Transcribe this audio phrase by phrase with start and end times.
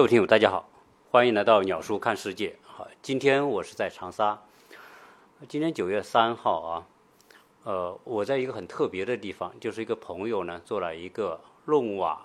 [0.00, 0.66] 各位听友，大家好，
[1.10, 2.56] 欢迎来到鸟叔看世界。
[2.62, 4.42] 好，今天我是在长沙。
[5.46, 6.86] 今天九月三号啊，
[7.64, 12.18] 呃，我在一个很特别的地方，就是一个朋友呢做了一个弄瓦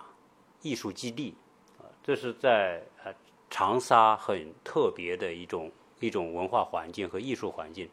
[0.61, 1.35] 艺术基地。
[1.77, 3.13] 啊，这是在呃
[3.49, 5.69] 长沙很特别的一种
[5.99, 7.89] 一种文化环境和艺术环境。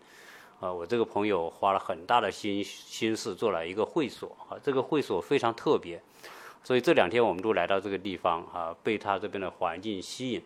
[0.60, 4.30] 啊，我这个朋友花了很大的心心思做了一个会所。
[4.48, 6.00] 啊，这个会所非常特别。
[6.64, 10.42] 所以这两天我们都来到这个地方啊，被它这边的环境吸引。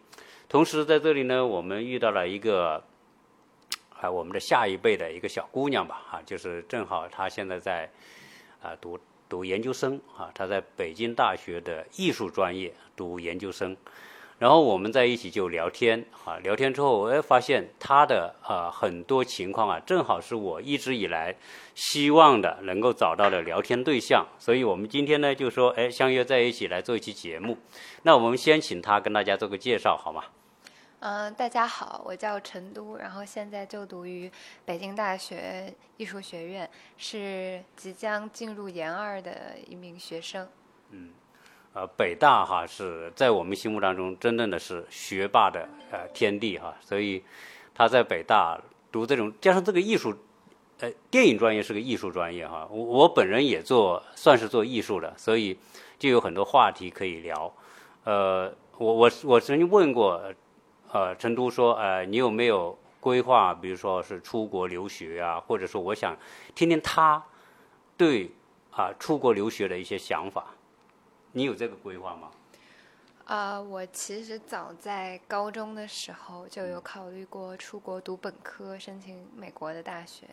[0.48, 2.82] 同时在这里呢，我们遇到了一个
[4.00, 7.90] 啊，我们的下一辈的一个小姑娘吧，啊，就是正好她现在在
[8.62, 8.98] 啊读
[9.28, 13.76] 读研究生啊，她在北京大学的艺术专业读研究生。
[14.38, 21.34] 然后我们在一起就聊天啊，聊天之后，我发现他的啊很多情况啊，正好是我一直以来
[21.74, 24.26] 希望的能够找到的聊天对象。
[24.38, 27.56] 所以我们今天呢，就说哎，相约在一起来做一期节目。
[28.02, 30.24] 那我们先请他跟大家做个介绍，好吗？
[31.00, 34.30] 嗯，大家好，我叫陈都，然后现在就读于
[34.66, 40.46] 北京大学艺术学院，是即将进入研二的一名学生。
[40.90, 41.10] 嗯。
[41.76, 47.22] 呃，北大哈是在我们心目当中真正的是学霸的呃天地哈，所以
[47.74, 48.58] 他在北大
[48.90, 50.16] 读这种，加上这个艺术，
[50.80, 52.66] 呃，电影专业是个艺术专业哈。
[52.70, 55.58] 我我本人也做，算是做艺术的，所以
[55.98, 57.52] 就有很多话题可以聊。
[58.04, 60.18] 呃，我我我曾经问过，
[60.90, 66.16] 呃，成都说，呃，你有没有规划，比如说是出国留学啊，或者说我想
[66.54, 67.22] 听听他
[67.98, 68.30] 对
[68.70, 70.46] 啊出国留学的一些想法。
[71.36, 72.30] 你有这个规划吗？
[73.26, 80.26] 啊，我其实早在高中的时候就有考虑过出国读本科，申请美国的大学，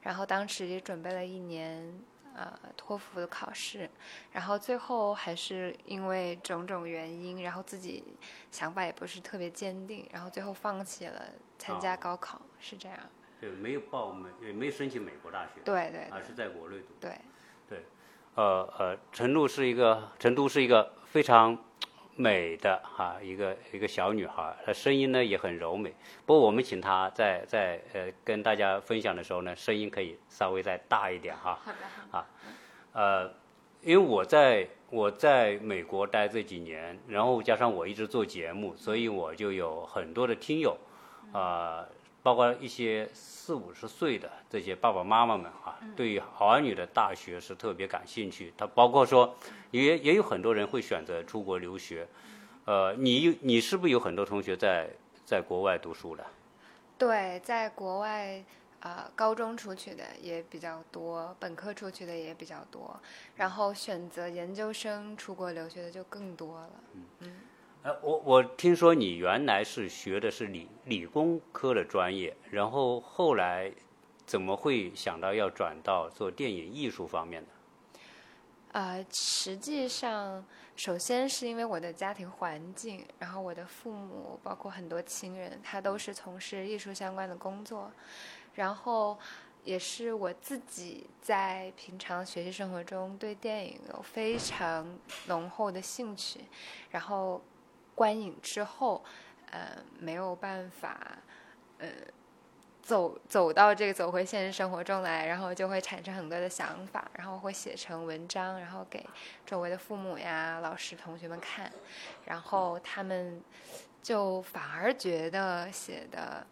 [0.00, 1.92] 然后当时也准备了一年
[2.34, 3.90] 呃托福的考试，
[4.32, 8.02] 然后最后还是因为种种原因，然后自己
[8.50, 11.26] 想法也不是特别坚定，然后最后放弃了
[11.58, 12.98] 参加高考，是这样。
[13.38, 15.60] 对，没有报美，也没有申请美国大学。
[15.62, 16.08] 对对。
[16.10, 16.94] 而是在国内读。
[16.98, 17.20] 对。
[18.38, 21.58] 呃呃，成露是一个成都是一个非常
[22.14, 25.92] 美的哈一个一个小女孩，她声音呢也很柔美。
[26.24, 31.58] 不过我们请她在在呃跟大家分享的时候呢，声音可以稍微再大一点哈。
[31.64, 32.16] 好的。
[32.16, 32.26] 啊，
[32.92, 33.30] 呃，
[33.82, 40.78] 因为我在我在美国待这几年，然后加上我一直做节目，所以我就有很多的听友
[41.32, 41.84] 啊。
[42.28, 48.52] 包括一些四五十岁的这些爸爸妈妈们啊，对于儿女的大学是特别感兴趣。
[48.54, 49.34] 他包括说，
[49.70, 52.06] 也也有很多人会选择出国留学。
[52.66, 54.90] 呃，你你是不是有很多同学在
[55.24, 56.26] 在国外读书的？
[56.98, 58.44] 对，在国外
[58.80, 62.94] 啊，高中出去的也比较多，本科出去的也比较多，
[63.36, 66.70] 然后选择研究生出国留学的就更多了。
[66.92, 67.36] 嗯嗯。
[68.02, 73.72] 我我听说你原来是学的是理理工科的专业，然后后来
[74.26, 77.48] 怎么会想到要转到做电影艺术方面的？
[78.72, 80.44] 呃，实际上，
[80.76, 87.90] 首先是因为我的家庭环境，然后我的父母，包括很多亲人，他都是从事艺术相关的工作，
[88.54, 89.18] 然后
[89.64, 96.40] 也是我自己在平常学习生活中对电影有非常浓厚的兴趣，
[96.90, 97.40] 然后。
[97.98, 99.02] 观影之后，
[99.50, 101.18] 呃，没有办法，
[101.78, 101.88] 呃，
[102.80, 109.04] 走走到这个走回现实生活中来，然后就会产生很多的想法，然后会写成文章，然后给
[109.44, 111.72] 周围的父母呀、老师、同学们看，
[112.24, 113.42] 然后他们
[114.00, 116.46] 就反而觉得写的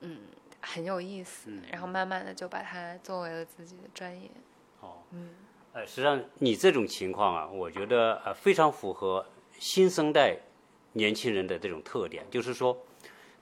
[0.00, 0.22] 嗯
[0.62, 4.30] 很有意思，然后慢慢的就把它作为了自己的专业。
[4.80, 5.34] 哦，嗯，
[5.74, 9.26] 呃，实际上你这种情况啊，我觉得呃非常符合
[9.58, 10.38] 新生代。
[10.96, 12.74] 年轻人的这种特点，就是说，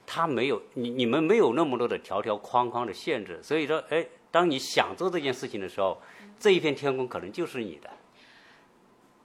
[0.04, 5.96] 他没有你你们没有那么多的条条框框的限制，所以说，哎，当你想做这件事情的时候，
[6.36, 7.88] 这一片天空可能就是你的。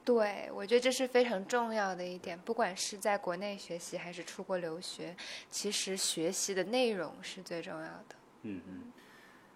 [0.06, 2.38] 对，我觉得这是非常重要的一点。
[2.40, 5.16] 不管是在国内学习还是出国留学，
[5.50, 8.16] 其实学习的内容是最重要的。
[8.44, 8.92] 嗯嗯，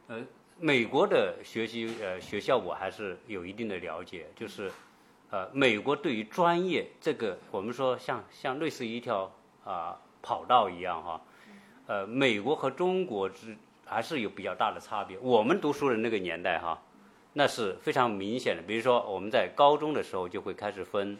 [0.07, 0.25] 呃，
[0.59, 4.71] 美国的学习呃学校我还是有一定的了解，就是。
[5.33, 9.31] 呃，美国对于专业这个，我们说像像类似于一条
[9.65, 11.21] 啊跑道一样哈，
[11.87, 15.17] 呃，美国和中国之还是有比较大的差别。
[15.17, 16.79] 我们读书的那个年代哈，
[17.33, 18.61] 那是非常明显的。
[18.61, 21.17] 比如说我们在高中的时候就会开始分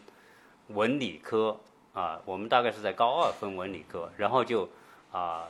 [0.68, 1.58] 文理科
[1.96, 4.70] 啊，我们大概是在高二分文理科，然后就
[5.12, 5.48] 啊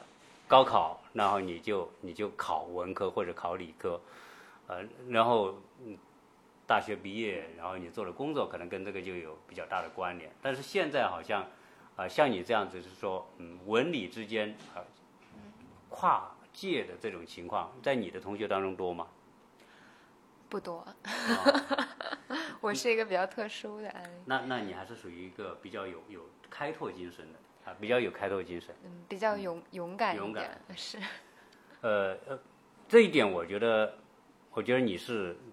[0.47, 3.99] 高考，然后你就你就考文科或者考理科，
[4.67, 5.53] 呃，然后
[5.85, 5.97] 嗯。
[6.65, 10.31] 大学毕业，然后你做的工作可能跟这个就有比较大的关联。
[10.41, 11.45] 但是现在好像，
[11.95, 14.81] 啊，像你这样子是说，嗯，文理之间啊，
[15.89, 19.07] 跨界的这种情况，在你的同学当中多吗？
[20.49, 20.87] 不多，
[22.61, 24.21] 我是一个比较特殊的案例。
[24.25, 27.39] 那那你还是属于一个比较有有开拓精神的
[27.71, 28.73] 啊，比较有开拓精神。
[28.83, 30.99] 嗯，比较勇勇敢勇一点，是。
[31.81, 32.39] 呃呃，
[32.87, 33.97] 这一点我觉得，
[34.51, 35.35] 我觉得你是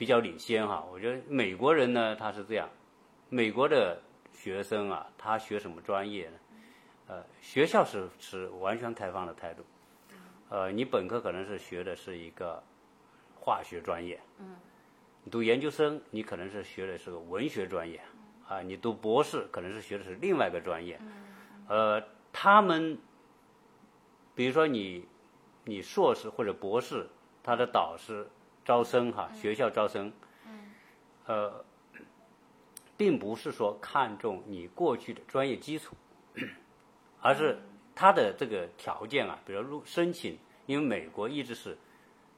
[0.00, 0.82] 比较领先哈。
[0.90, 2.66] 我觉得美国人呢，他是这样，
[3.28, 4.00] 美国的
[4.32, 6.38] 学生啊，他学什么专业呢？
[7.08, 9.62] 呃，学校是持完全开放的态度。
[10.48, 12.62] 呃，你本科可能是学的是一个
[13.38, 14.56] 化学专业，嗯，
[15.22, 18.00] 你读研究生，你可能是学的是个文学专业，
[18.48, 20.98] 啊，你读博士可能是学的是另外一个专业，
[21.68, 22.96] 呃，他们，
[24.34, 25.04] 比如说你，
[25.64, 27.06] 你硕士或者博士，
[27.42, 28.26] 他的导师
[28.70, 30.12] 招生哈，学校招生，
[31.26, 31.64] 呃，
[32.96, 35.96] 并不是说看重你过去的专业基础，
[37.20, 37.58] 而是
[37.96, 41.76] 他的这个条件啊，比如入申请，因为美国一直是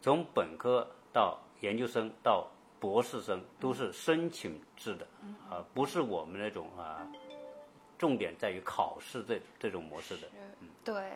[0.01, 2.49] 从本科到研究生到
[2.81, 5.07] 博士生都是申请制的，
[5.51, 7.07] 啊，不是我们那种啊，
[7.99, 10.27] 重点在于考试这这种模式的。
[10.83, 11.13] 对，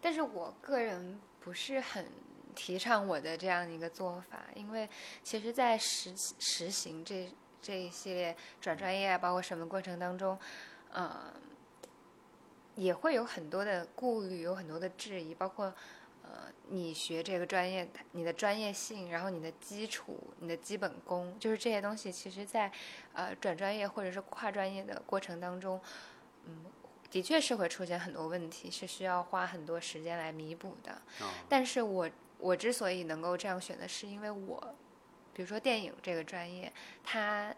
[0.00, 2.06] 但是我个人不是很
[2.54, 4.88] 提倡我的这样一个做法，因为
[5.22, 7.30] 其实，在实实行这
[7.60, 10.38] 这一系列转专业啊，包括什么过程当中，
[10.92, 11.32] 呃，
[12.76, 15.74] 也会有很多的顾虑，有很多的质疑，包括
[16.22, 22.70] 呃，你学这个专业，你的专业性，然后你的基础，你的基本功，就是这些东西，其实在
[23.12, 25.80] 呃转专业或者是跨专业的过程当中，
[26.46, 26.64] 嗯。
[27.10, 31.00] 的确是会出现很多问题，是需要花很多时间来弥补的。
[31.48, 32.10] 但是我
[32.44, 34.74] 我之所以能够这样选的是因为我，
[35.32, 36.70] 比如说电影这个专业，
[37.02, 37.54] 它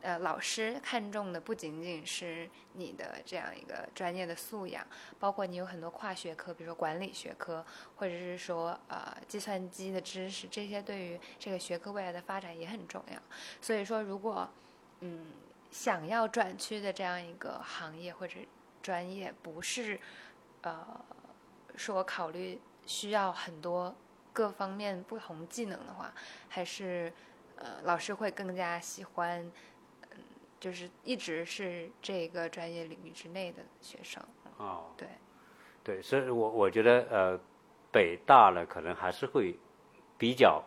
[0.00, 4.86] 呃老师看重的不仅仅是你的这样一个专业的素养，
[5.20, 7.62] 包括你有很多跨学科，比如说管理学科，
[7.96, 13.18] 或者是说呃计算机的知识，这些对于这个学科未来的发展也很重要。
[13.60, 14.48] 所以说，如果
[15.00, 15.26] 嗯。
[15.70, 18.36] 想要转去的这样一个行业或者
[18.80, 19.98] 专业，不是
[20.60, 21.04] 呃
[21.74, 23.94] 说考虑需要很多
[24.32, 26.12] 各方面不同技能的话，
[26.48, 27.12] 还是
[27.56, 29.40] 呃老师会更加喜欢，
[30.10, 30.18] 嗯，
[30.58, 34.22] 就是一直是这个专业领域之内的学生。
[34.58, 35.08] 哦，对，
[35.82, 37.40] 对，所以我我觉得呃
[37.92, 39.58] 北大呢可能还是会
[40.18, 40.62] 比较。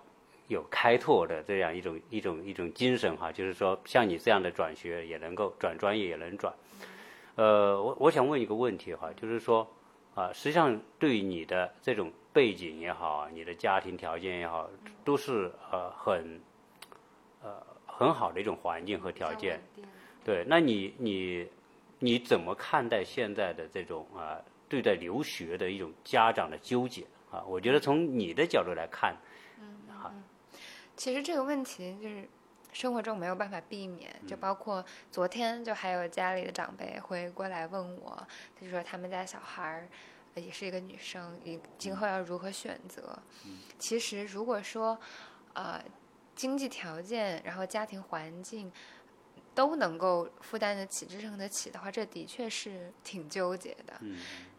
[0.50, 6.54] 有开拓的这样一种一种一种精神哈，就是说像你这样的转学也能够转专业也能转，
[7.36, 9.70] 呃，我我想问一个问题哈，就是说
[10.18, 14.68] 啊，实际上对你的这种背景也好，你的家庭条件也好，
[15.06, 16.42] 都是呃很
[17.44, 19.62] 呃很好的一种环境和条件，
[20.26, 21.48] 对，那你你
[22.00, 27.44] 你怎么看待现在的这种啊对待留学的一种家长的纠结啊？
[27.48, 29.16] 我觉得从你的角度来看。
[30.96, 32.28] 其实这个问题就是
[32.74, 39.88] 生活中没有办法避免，就包括昨天就还有家里的长辈会过来问我，他就说他们家小孩儿
[40.36, 43.18] 也是一个女生，你今后要如何选择？
[43.80, 45.00] 其实如果说
[45.54, 45.84] 呃
[46.36, 48.72] 经济条件，然后家庭环境
[49.56, 54.00] 都能够负担得起、支撑得起的话，这的确是挺纠结的。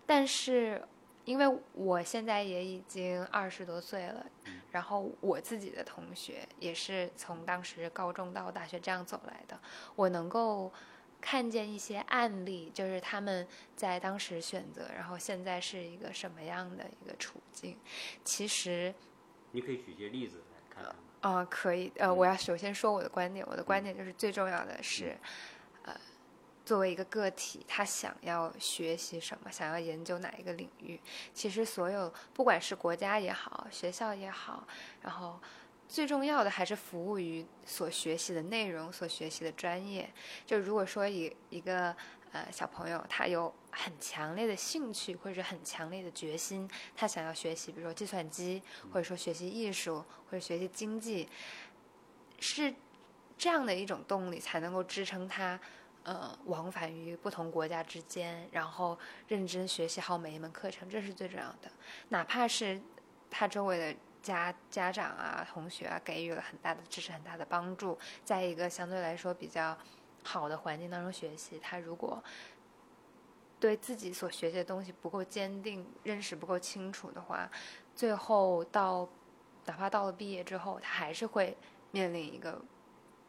[0.07, 0.83] 但是。
[1.29, 4.25] 因为我现在也已经二十多岁了，
[4.71, 9.61] 然后我自己的同学也是从当时高中到大学这样走来的，
[9.95, 10.73] 我能够
[11.21, 17.77] 看见一些案例，就是他们在当时选择，然后现在是一个什么样的一个处境。
[18.25, 18.95] 其实，
[19.53, 20.97] 你可以举些例子来看？
[21.21, 21.93] 啊，可以。
[21.97, 25.15] 呃，我要首先说我的观点，我的观点就是最重要的是。
[26.69, 31.01] 作为一个个体，他想要学习什么，想要研究哪一个领域，
[31.33, 34.69] 其实所有不管是国家也好，学校也好，
[35.01, 35.41] 然后
[35.89, 40.13] 最重要的还是服务于所学习的内容，所学习的专业。
[40.45, 41.97] 就如果说一一个
[42.33, 51.27] 呃小朋友，他有很强烈的兴趣或者很强烈的决心，他想要学习，比如说计算机，或者说学习艺术，或者学习经济，
[52.39, 52.75] 是
[53.39, 55.59] 这样的一种动力，才能够支撑他。
[56.09, 61.71] 呃，往返于不同国家之间，然后认真学习好每一门课程，这是最重要的。
[62.09, 62.81] 哪怕是
[63.31, 69.77] 他周围的家家长啊、同学啊，给予了很大的支持、很大的帮助，在一个相对来说比较
[70.25, 72.25] 好的环境当中学习，他如果
[73.61, 77.47] 对自己所学习的东西不够坚定、认识不够清楚的话，
[77.95, 79.07] 最后到
[79.67, 81.55] 哪怕到了毕业之后，他还是会
[81.91, 82.59] 面临一个。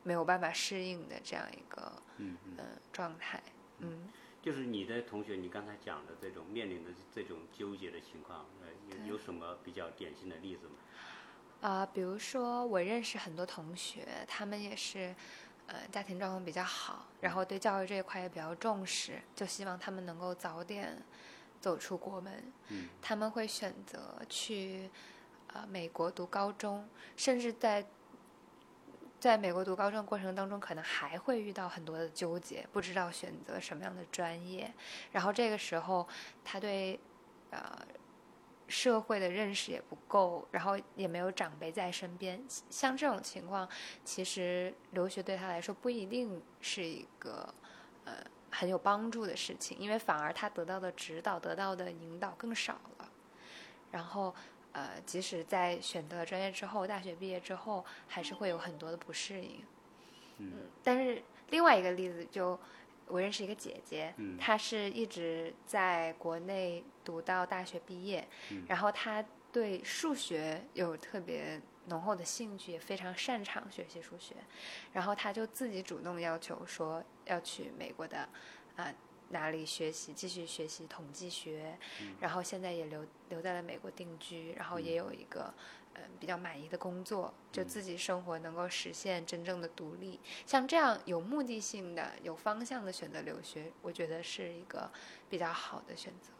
[0.10, 3.40] 没有办法适应的这样一个嗯嗯状态，
[3.78, 4.10] 嗯，
[4.42, 10.74] 就是你的同学，你刚才讲的这种面临的这种纠结的情况，呃，有有什么比较典型的例子吗？
[11.62, 15.14] 啊、比如说我认识很多同学，他们也是，
[15.68, 20.98] 呃，家庭状况比较好，然后对教育这一块也比较重视，就希望他们能够早点
[21.62, 22.52] 走出国门。
[22.70, 24.90] 嗯，他们会选择去
[25.54, 27.86] 呃美国读高中，甚至在
[29.20, 34.74] 在美国读高中的过程当中，可能还会遇到很多的纠结，不知道选择什么样的专业。
[35.12, 36.08] 然后这个时候，
[36.44, 36.98] 他对
[37.50, 37.86] 呃
[38.68, 42.42] 社会的认识也不够，然后也没有长辈在身边。
[42.70, 43.68] 像这种情况，
[44.06, 47.54] 其实留学对他来说不一定是一个
[48.06, 48.14] 呃
[48.50, 53.12] 很有帮助的事情，因为反而他得到的指导、得到的引导更少了。
[53.92, 54.34] 然后
[54.72, 59.64] 呃，即使在选择了专业之后，大学毕业之后，还是会有很多的不适应。
[60.38, 60.54] 嗯。
[60.84, 62.60] 但是另外一个例子就，
[63.08, 64.38] 我认识一个姐姐，嗯。
[64.38, 68.64] 她是一直在国内读到大学毕业，嗯。
[68.68, 74.36] 然后她对数学有特别浓厚的兴趣，也非常擅长学习数学，
[74.94, 78.30] 然后她就自己主动要求说要去美国的
[78.76, 78.94] 啊、
[79.30, 81.78] 哪里学习，继续学习统计学，
[82.20, 85.54] 然后现在也留留在了美国定居，然后也有一个。
[85.96, 90.18] 嗯，比较满意的工作，就自己生活能够实现真正的独立。
[90.46, 94.90] 像这样有目的性的、有方向的选择留学，我觉得是一个
[95.30, 96.32] 比较好的选择。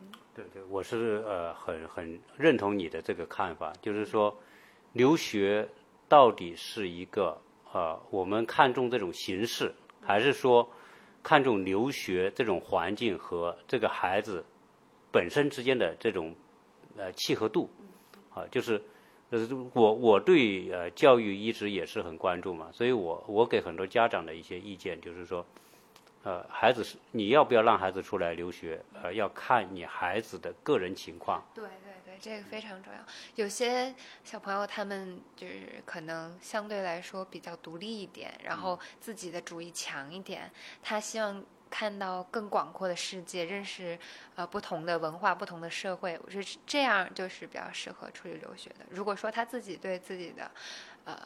[0.00, 4.36] 嗯对对，我是呃很很认同你的这个看法，就是说，
[4.92, 5.66] 留学
[6.08, 7.40] 到底是一个
[7.72, 9.72] 呃我们看重这种形式，
[10.02, 10.68] 还是说
[11.26, 14.44] 看重留学这种环境和这个孩子
[15.10, 16.32] 本身之间的这种
[16.96, 17.68] 呃契合度
[18.32, 18.80] 啊，就是。
[19.28, 25.44] 呃，我我对呃教育一直也是很关注嘛，所以我我给很多家长的一些意见就是说，
[26.26, 31.40] 呃，孩子是你要不要让孩子出来留学，呃，要看你孩子的个人情况。
[31.54, 32.98] 对对对，这个非常重要。
[33.36, 40.50] 有些小朋友他们就是可能相对来说比较独立一点，然后自己的主意强一点，
[40.82, 43.96] 他希望看到更广阔的世界，认识
[44.34, 46.18] 呃不同的文化、不同的社会。
[46.24, 48.84] 我觉得这样就是比较适合出去留学的。
[48.90, 50.50] 如果说他自己对自己的
[51.04, 51.16] 呃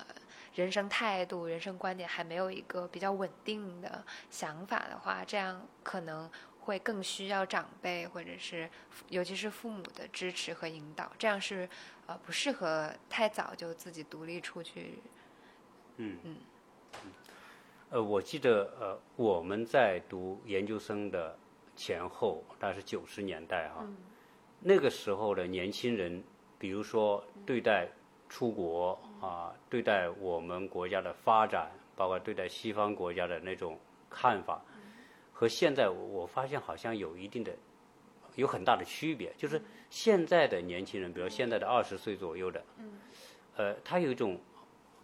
[0.55, 6.31] 人生态度、人生观点还没有一个比较稳定的想法的话，这样可能
[6.61, 8.69] 会更需要长辈或者是
[9.09, 11.11] 尤其是父母的支持和引导。
[11.19, 11.69] 这样是
[12.07, 14.99] 呃不适合太早就自己独立出去。
[15.97, 16.37] 嗯嗯
[17.91, 21.37] 呃，我记得呃我们在读研究生的
[21.77, 23.85] 前后，大概是九十年代哈、
[24.61, 26.23] 那个时候的年轻人，
[26.59, 27.89] 比如说对待
[28.29, 34.63] 出国啊、对待我们国家的发展，包括对待西方国家的那种看法，
[35.33, 37.53] 和现在我我发现好像有一定的
[38.37, 39.33] 有很大的区别。
[39.37, 39.61] 就是
[39.91, 42.65] 现在的年轻人，比如现在的二十岁左右的，
[43.57, 44.39] 呃，他有一种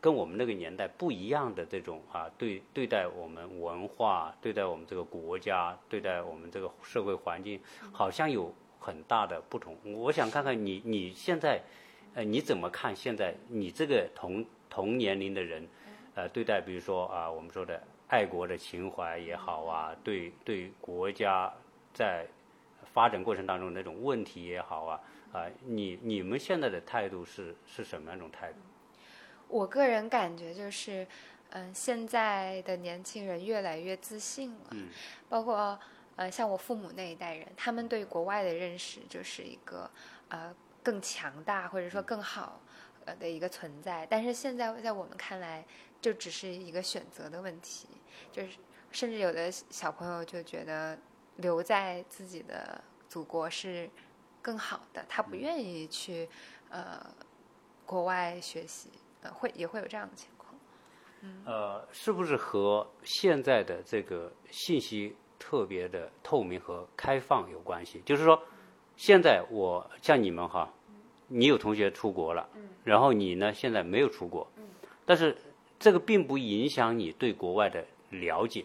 [0.01, 7.61] 跟我们那个年代不一样的这种啊，对对待我们文化、对待我们这个国家、对待我们这个社会环境，
[7.93, 9.77] 好像有很大的不同。
[9.95, 11.61] 我想看看你你现在，
[12.17, 15.69] 呃，你怎么看现在你这个同同年龄的人，
[16.15, 21.53] 呃，对待比如说啊，我们说的爱国的情怀也好啊，对对国家
[21.93, 22.27] 在
[22.95, 28.59] 发展过程当中那种问题也好啊，啊，你你们现在的态度是是什么样一种态度？
[29.49, 31.07] 我个人感觉就是，
[31.51, 34.89] 嗯、现在的年轻人越来越自信了，嗯
[35.29, 35.79] 包括
[36.17, 39.91] 呃像我父母那一代人，他们对国外的认识就是一个
[40.31, 40.55] 呃
[40.87, 42.61] 更强大或者说更好
[43.07, 45.67] 呃的一个存在，但是现在在我们看来，
[46.01, 47.89] 就只是一个选择的问题，
[48.31, 48.51] 就是
[48.93, 50.97] 甚至有的小朋友就觉得
[51.39, 53.91] 留在自己的祖国是
[54.41, 56.29] 更好的，他不愿意去
[56.69, 57.05] 呃
[57.85, 58.89] 国外学习。
[59.23, 60.55] 呃，会也会有这样的情况。
[61.47, 68.01] 呃，是不是和现在的这个信息特别的透明和开放有关系？
[68.07, 68.41] 就是说，
[68.97, 70.73] 现在我像你们哈，
[71.29, 72.49] 你有同学出国了，
[72.85, 74.47] 然后你呢现在没有出国，
[75.05, 75.37] 但是
[75.79, 78.65] 这个并不影响你对国外的了解。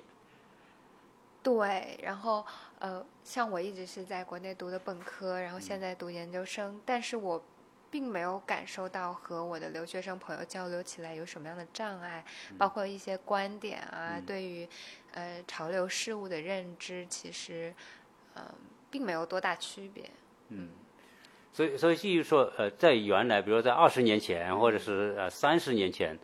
[1.44, 2.46] 对，然后
[2.77, 7.44] 呃，像我一直是在国内读的本科，然后现在读研究生，但是我
[7.89, 12.24] 并没有感受到和我的留学生朋友交流起来有什么样的障碍，
[12.60, 14.70] 包括一些观点啊，对于
[15.13, 17.74] 呃潮流事物的认知，其实
[18.36, 18.56] 嗯、呃
[18.91, 20.10] 并没有多大区别。
[21.53, 26.17] 所以，所以继续说，呃，在原来，比如说在二十年前，或者是呃三十年前，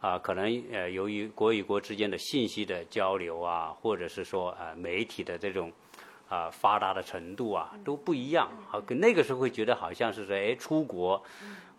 [0.00, 5.72] 啊，可能呃由于国与国之间的信息的交流啊，或者是说呃媒体的这种
[6.28, 11.22] 啊发达的程度啊都不一样，好，跟那个时候会觉得好像是说哎出国。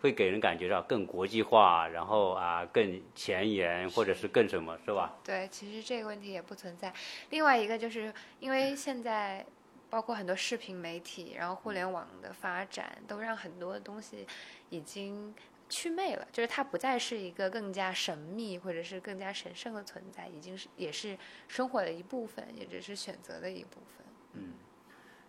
[0.02, 5.14] 会给人感觉到更国际化，然后啊更前沿，或者是更什么，是吧？
[5.22, 6.92] 对，其实这个问题也不存在。
[7.30, 9.46] 另外一个就是因为现在
[9.92, 14.26] 包括很多视频媒体，然后互联网的发展，都让很多东西
[14.70, 15.34] 已经
[15.68, 24.06] 祛魅了，就是它不再是一个更加神秘或者是更加神圣的存在，已经是也是生活的一部分，也只是选择的一部分。
[24.32, 24.54] 嗯，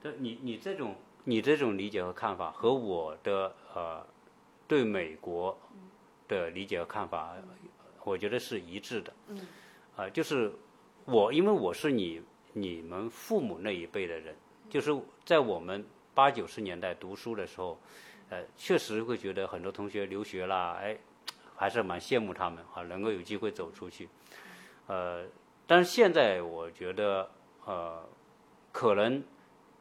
[0.01, 4.07] 对你你这种你这种理解和看法和我的呃。
[4.65, 5.55] 对美国
[6.25, 7.35] 的理解和看法，
[8.05, 9.13] 我觉得是一致的。
[9.27, 9.45] 嗯，
[9.97, 10.51] 啊，就是
[11.03, 14.33] 我，因为我是你你们父母那一辈的人，
[14.73, 14.91] 就是
[15.23, 17.77] 在我们八九十年代读书的时候，
[18.29, 20.97] 呃，确实会觉得很多同学留学啦，哎，
[21.55, 24.09] 还是蛮羡慕他们啊，能够有机会走出去。
[24.87, 25.27] 呃，
[25.67, 27.29] 但是现在我觉得，
[27.67, 28.03] 呃，
[28.71, 29.23] 可能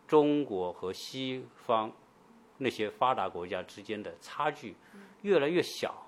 [0.06, 1.90] 中国和西方。
[2.58, 4.76] 那些发达国家之间的差距
[5.22, 6.06] 越来越小，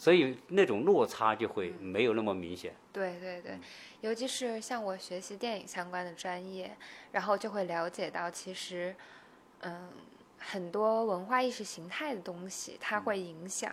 [0.00, 2.74] 所以那种落差就会没有那么明显。
[2.90, 3.58] 对对对，
[4.00, 6.74] 尤其是像我学习电影相关的专业，
[7.12, 8.96] 然后就会了解到，其实，
[9.60, 9.90] 嗯，
[10.38, 13.70] 很多文化意识形态的东西，它会影响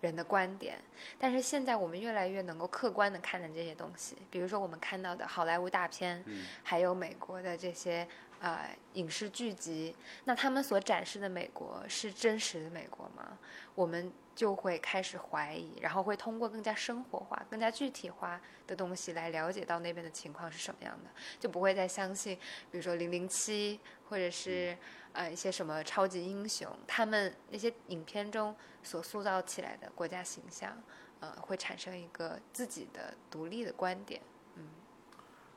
[0.00, 0.78] 人的观点。
[1.18, 6.24] 但是现在我们越来越能够客观的看待这些东西，比如说我们看到的好莱坞大片，
[6.62, 8.08] 还有美国的这些。
[8.44, 9.94] 呃，影视剧集，
[10.24, 13.38] 那他们所展示的美国是真实的美国吗？
[13.76, 22.36] 我们就会开始怀疑，然后会通过更加生活化、更加具体化的东西来了解到那边的情况是什么样的，就不会再相信，
[22.70, 24.76] 比如说零零七，或者是
[25.12, 30.76] 呃一些什么超级英雄，他们那些影片中所塑造起来的国家形象，
[31.20, 34.20] 呃，会产生一个自己的独立的观点。
[34.56, 34.64] 嗯，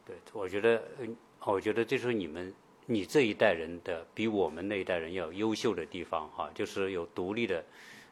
[0.05, 2.53] 对，我觉得，嗯我觉得这是你们。
[2.87, 7.65] 你这一代人的比我们那一代人要优秀的地方哈，就是有独立的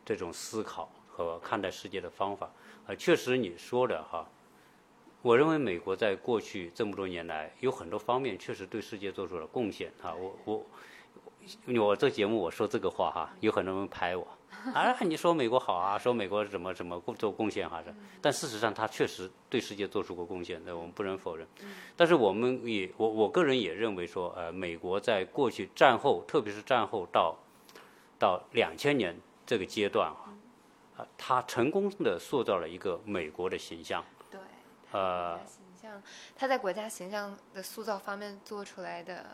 [0.06, 2.50] 这种思考和看待世界的方法。
[2.86, 4.28] 啊，确实你说的哈，
[5.22, 10.14] 我认为美国在过去这么多年来有很多方面确实对世界做出了贡献啊。
[10.14, 10.66] 我我
[11.76, 14.28] 我这节目我说这个话哈，有很多人拍我。
[14.74, 21.46] 啊，你说美国好啊，说美国怎么怎么做贡献哈是，但事实上他确实对世界做出过贡献，那我们不能否认。
[21.98, 27.36] 但是我们也我我个人也认为说，呃，美国在过去战后，特别是战后到
[28.18, 29.14] 到两千年
[29.46, 30.34] 这个阶段啊，
[30.98, 34.04] 啊，他成功的塑造了一个美国的形象。
[34.30, 34.40] 对，
[34.92, 36.02] 呃，形象，
[36.36, 39.26] 他在国家形象的塑造方面做出来的，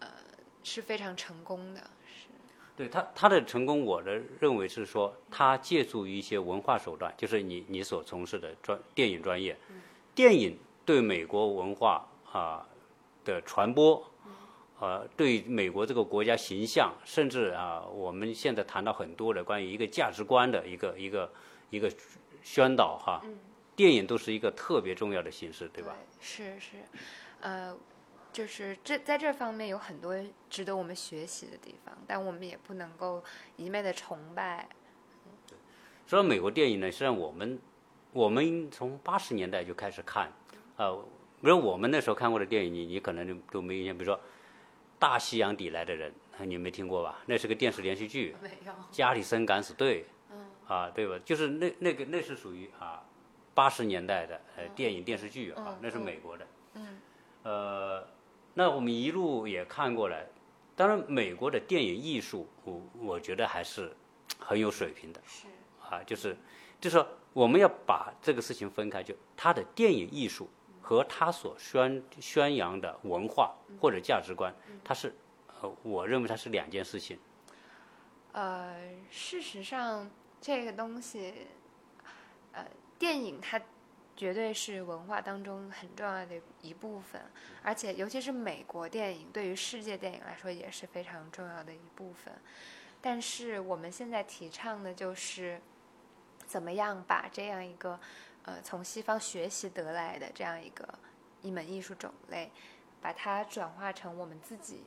[0.00, 0.08] 呃，
[0.62, 1.82] 是非常成功的。
[2.76, 9.58] 对他，他的成功，我的认为是说，他借助于一些文化手段，就是你你所从事的专电影专业，
[10.14, 12.64] 电影对美国文化啊
[13.24, 14.08] 的传播，
[14.80, 21.32] 呃，对美国这个国家形象，甚至啊，我们现在谈到很多的关于一个价值观的一个一个
[21.70, 21.90] 一个
[22.42, 23.22] 宣导哈，
[23.74, 25.94] 电影都是一个特别重要的形式，对吧？
[26.20, 26.76] 是是，
[27.40, 27.76] 呃。
[28.30, 30.14] 就是这在这方面有很多
[30.50, 33.24] 值得我们学习的地方，但我们也不能够
[33.56, 34.68] 一昧的崇拜。
[36.06, 37.58] 说到美国电影呢，实际上我们
[38.12, 40.30] 我们从八十年代就开始看，
[40.76, 40.94] 呃，
[41.40, 44.14] 比如我们那时候看过的电影，你你可能就都没印象，比如说
[44.98, 46.12] 《大西洋底来的人》，
[46.44, 47.18] 你没听过吧？
[47.26, 48.34] 那是个电视连续剧。
[48.42, 48.72] 没有。
[48.90, 50.06] 加里森敢死队。
[50.32, 50.46] 嗯。
[50.66, 51.18] 啊，对吧？
[51.24, 53.02] 就是那那个那是属于啊
[53.54, 56.46] 八十年代的呃电影电视剧啊，那是美国的。
[56.74, 57.00] 嗯。
[57.42, 58.08] 呃。
[58.54, 60.26] 那我们一路也看过来，
[60.74, 63.94] 当然美国的电影艺术，我我觉得还是
[64.36, 65.20] 很有水平的。
[65.24, 65.46] 是
[65.80, 66.36] 啊，就是，
[66.80, 70.50] 就是说我们要把这个事情分开，就他的电影艺术
[70.88, 74.50] 和他所宣宣扬的文化或者价值观，
[74.82, 75.14] 它是，
[75.60, 77.18] 呃，我认为它是两件事情。
[78.32, 78.74] 呃，
[79.10, 81.46] 事实上这个东西，
[82.52, 82.64] 呃，
[82.98, 83.60] 电影它。
[84.16, 87.22] 绝对是文化当中很重要的一部分，
[87.62, 92.34] 而且尤其是美国电影，对于世界电影来说也是非常重要的一部分。
[93.00, 95.60] 但是我们现在提倡的就是，
[96.48, 98.00] 怎么样把这样一个，
[98.48, 100.88] 呃，从西方学习得来的这样一个
[101.42, 102.50] 一门艺术种类，
[102.98, 104.84] 把它转化成我们自己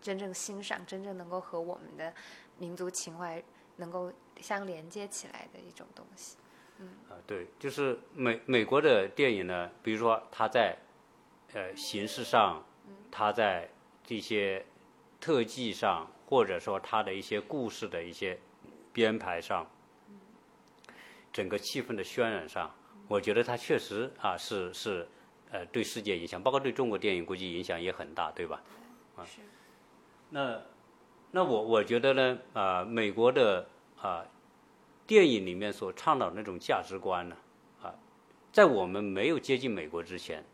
[0.00, 2.14] 真正欣赏、真正能够和我们的
[2.58, 3.42] 民族情怀
[3.74, 6.36] 能够相连接起来的一种东西。
[7.08, 10.78] 啊，对，就是美美国的电影呢，比如说它在，
[11.52, 12.64] 呃，形式上，
[13.10, 13.68] 它在
[14.04, 14.64] 这些
[15.20, 18.38] 特技上，或者说它的一些故事的一些
[18.92, 19.68] 编排上，
[21.32, 22.70] 整个气氛的渲染上，
[23.08, 25.06] 我觉得它确实啊是是
[25.50, 28.62] 呃对世界影响，包括对中国电影估计影响也很大，对吧？
[29.16, 29.40] 啊，是。
[30.30, 30.60] 那
[31.30, 33.66] 那我我觉得呢啊，美国的
[34.00, 34.24] 啊
[35.06, 37.36] 电影里面所倡导的那种价值观呢
[37.82, 37.94] 啊，
[38.52, 40.44] 在我们没有接近美国之前，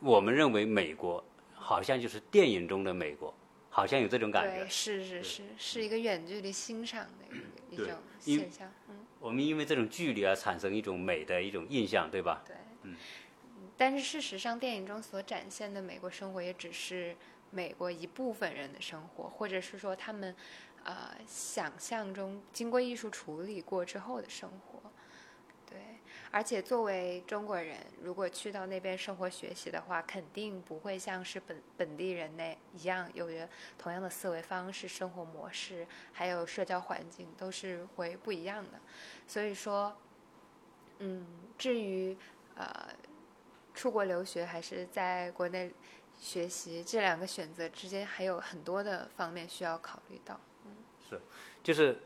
[0.00, 3.32] 我们认为美国好像就是电影中的美国。
[3.76, 7.36] 好像有这种感觉，是是是，是一个远距离欣赏的
[7.68, 8.72] 一种现象。
[8.88, 12.42] 嗯，我们因为这种距离而产生一种美的一种印象，对吧？
[12.46, 12.96] 对，嗯。
[13.76, 17.14] 但是事实上，电影中所展现的美国生活也只是
[17.50, 20.34] 美国一部分人的生活，或者是说他们
[20.82, 24.85] 呃想象中经过艺术处理过之后的生活。
[26.36, 38.72] 而且作为中国人，如果去到那边生活学习的话，肯定不会像是本本地人那一样，有着同样的思维方式、生活模式，还有社交环境都是会不一样的。
[39.26, 39.96] 所以说，
[40.98, 42.14] 嗯，至于
[42.54, 42.86] 呃
[43.72, 45.72] 出国留学还是在国内
[46.20, 50.38] 学习，这两个选择之间还有很多的方面需要考虑到。
[50.66, 50.76] 嗯，
[51.08, 51.18] 是，
[51.62, 51.98] 就是。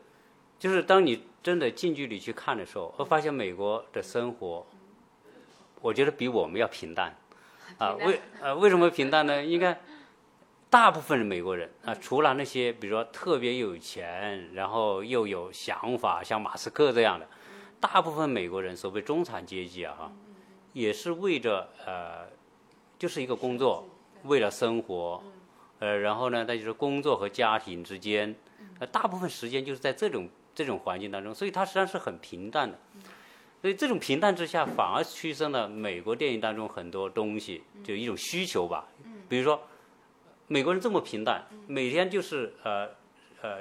[0.61, 4.63] 就是当你真的近距离去看的时候，会发现美国的生活，
[5.81, 7.17] 我觉得比我们要平淡，
[7.79, 9.43] 啊，为呃为什么平淡呢？
[9.43, 9.81] 应该
[10.69, 17.27] 大部分的美国人啊，除了那些比如说特别有钱，然后又有想法，像马斯克这样的，
[17.79, 20.11] 大部分美国人所谓中产阶级啊，哈，
[20.73, 22.27] 也是为着呃，
[22.99, 23.83] 就是一个工作，
[24.25, 25.23] 为了生活，
[25.79, 28.35] 呃，然后呢，那就是工作和家庭之间，
[28.77, 30.29] 呃，大部分时间就是在这种。
[30.53, 32.77] 这种环境当中，所以它实际上是很平淡的。
[33.61, 38.87] 所以这种平淡之下，反而催生了美国电影当中很多东西，就一种需求吧。
[39.29, 39.61] 比如说，
[40.47, 42.89] 美国人这么平淡，每天就是呃
[43.41, 43.59] 呃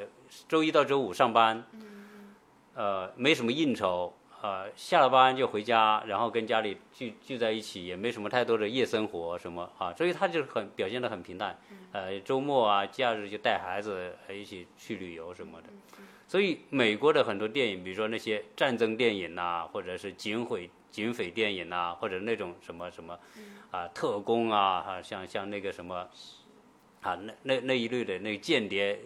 [0.48, 1.62] 周一到周五上班，
[2.74, 11.59] 呃没什么应酬，呃下了班就回家，然后跟家里聚聚在一起，也没什么太多的夜生活什么啊，所以他就很表现的很平淡。
[11.92, 15.68] 呃周末啊假日就带孩子一起去旅游什么的。
[16.29, 23.18] 所以，美国的很多电影，比如说那些战争电影呐，或者是警匪警匪电影呐，或者那种什么什么，
[23.72, 26.09] 啊，特工啊，哈，像像那个什么，
[27.03, 28.96] 啊，那那那一类的那个间谍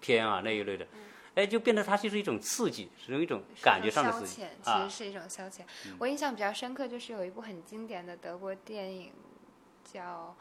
[0.00, 0.86] 片啊，那一类的，
[1.34, 5.62] 哎，就变得它就是一种刺激，是一种感觉上的刺激，其实是一种消遣。
[5.98, 9.12] 我印象比较深刻，就是有一部很经典的德国电影，
[9.84, 10.34] 叫。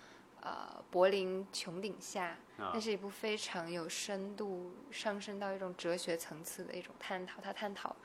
[0.44, 7.40] 呃，柏林穹顶下，那是一部非常有深度、上升到一种哲学层次的一种探讨。
[7.40, 7.96] 它探讨，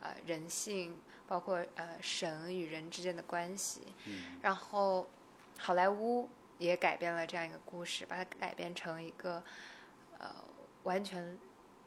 [0.00, 0.96] 呃，人性，
[1.28, 3.82] 包括呃神与人之间的关系。
[4.40, 5.06] 然后，
[5.58, 9.44] 好莱坞也改编了这样一个故事，把它改编成一个
[10.16, 10.34] 呃
[10.84, 11.36] 完全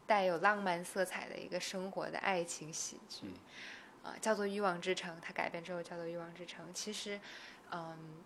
[0.08, 3.28] 带有浪漫色彩的一个生活的爱情喜剧，
[4.02, 5.16] 啊，叫做《欲望之城》。
[5.22, 6.66] 它改编之后叫做《欲望之城》。
[6.74, 7.20] 其实，
[7.72, 8.24] 嗯。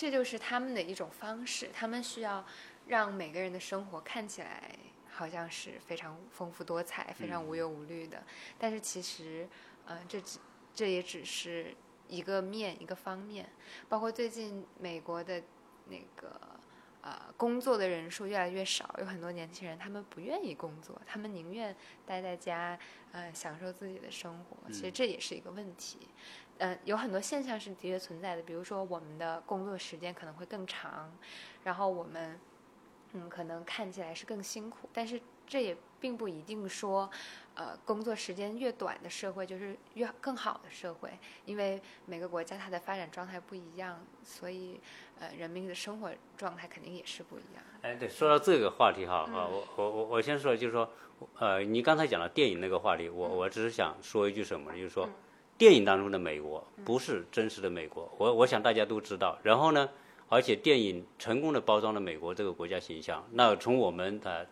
[0.00, 2.46] 这就是他们的一种方式，他们需要
[2.86, 4.72] 让每个人的生活看起来
[5.10, 8.22] 好像是非常丰富多彩、非常无忧无虑的。
[8.56, 9.48] 但是其实，
[9.86, 10.38] 嗯，这只
[10.72, 11.74] 这也只是
[12.06, 13.50] 一个面、一个方面。
[13.88, 15.42] 包括最近美国的
[15.86, 16.40] 那个
[17.08, 22.78] 呃工作的人数越来越少，有很多年轻人他们不愿意工作，他们宁愿待在家，
[23.12, 24.70] 呃，享受自己的生活。
[24.70, 25.98] 其实这也是一个问题。
[26.58, 31.10] 嗯，有很多现象是的确存在的，比如说我们的工作时间可能会更长，
[31.64, 32.38] 然后我们，
[33.12, 37.08] 嗯，可能看起来是更辛苦，但是这也并不一定说，
[37.58, 41.10] 呃，工作时间越短的社会就是越更好的社会，
[41.44, 44.80] 因为每个国家它的发展状态不一样，所以
[45.18, 47.64] 呃，人民的生活状态肯定也是不一样。
[47.82, 50.88] 哎，对，说到这个话题哈，啊，我我我我先说，就是说，
[51.40, 55.08] 呃，你刚才讲了电影那个话题，我我只是想说一句什么，就是说。
[55.58, 59.36] 电影当中的美国不是真实的美国，我我想大家都知道。
[59.42, 59.88] 然后呢，
[60.28, 63.26] 而且电影成功的包装了美国这个国家形象。
[63.32, 64.46] 那从我们呃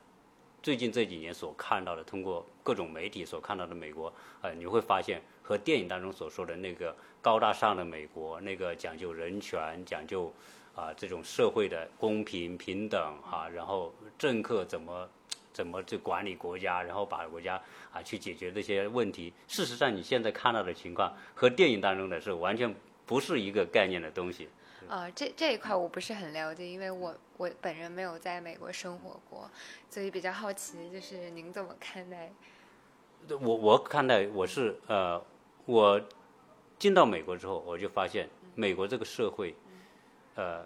[0.66, 10.32] 最近这几年所看到的，通过各种媒体所看到的美国，呃，你会发现和电影当中所说的那个高大上的美国，那个讲究人权、讲究
[10.74, 13.00] 啊这种社会的公平平等
[13.30, 15.08] 啊，然后政客怎么。
[15.52, 17.58] 怎么去管理国家，然后把国家
[17.90, 19.32] 啊去解决这些问题？
[19.48, 22.74] 事实上，你现在看到的情况和电影当中的是完全
[23.06, 24.50] 不是一个概念的东西。
[24.88, 29.50] 啊，这这一块我不是很了解，因为我我本人没有在美国生活过，
[29.90, 32.32] 所以比较好奇，就是您怎么看待？
[33.28, 35.22] 我我看待我是呃，
[35.64, 36.00] 我
[36.78, 39.54] 进到美国之后，我就发现美国这个社会，
[40.34, 40.64] 呃，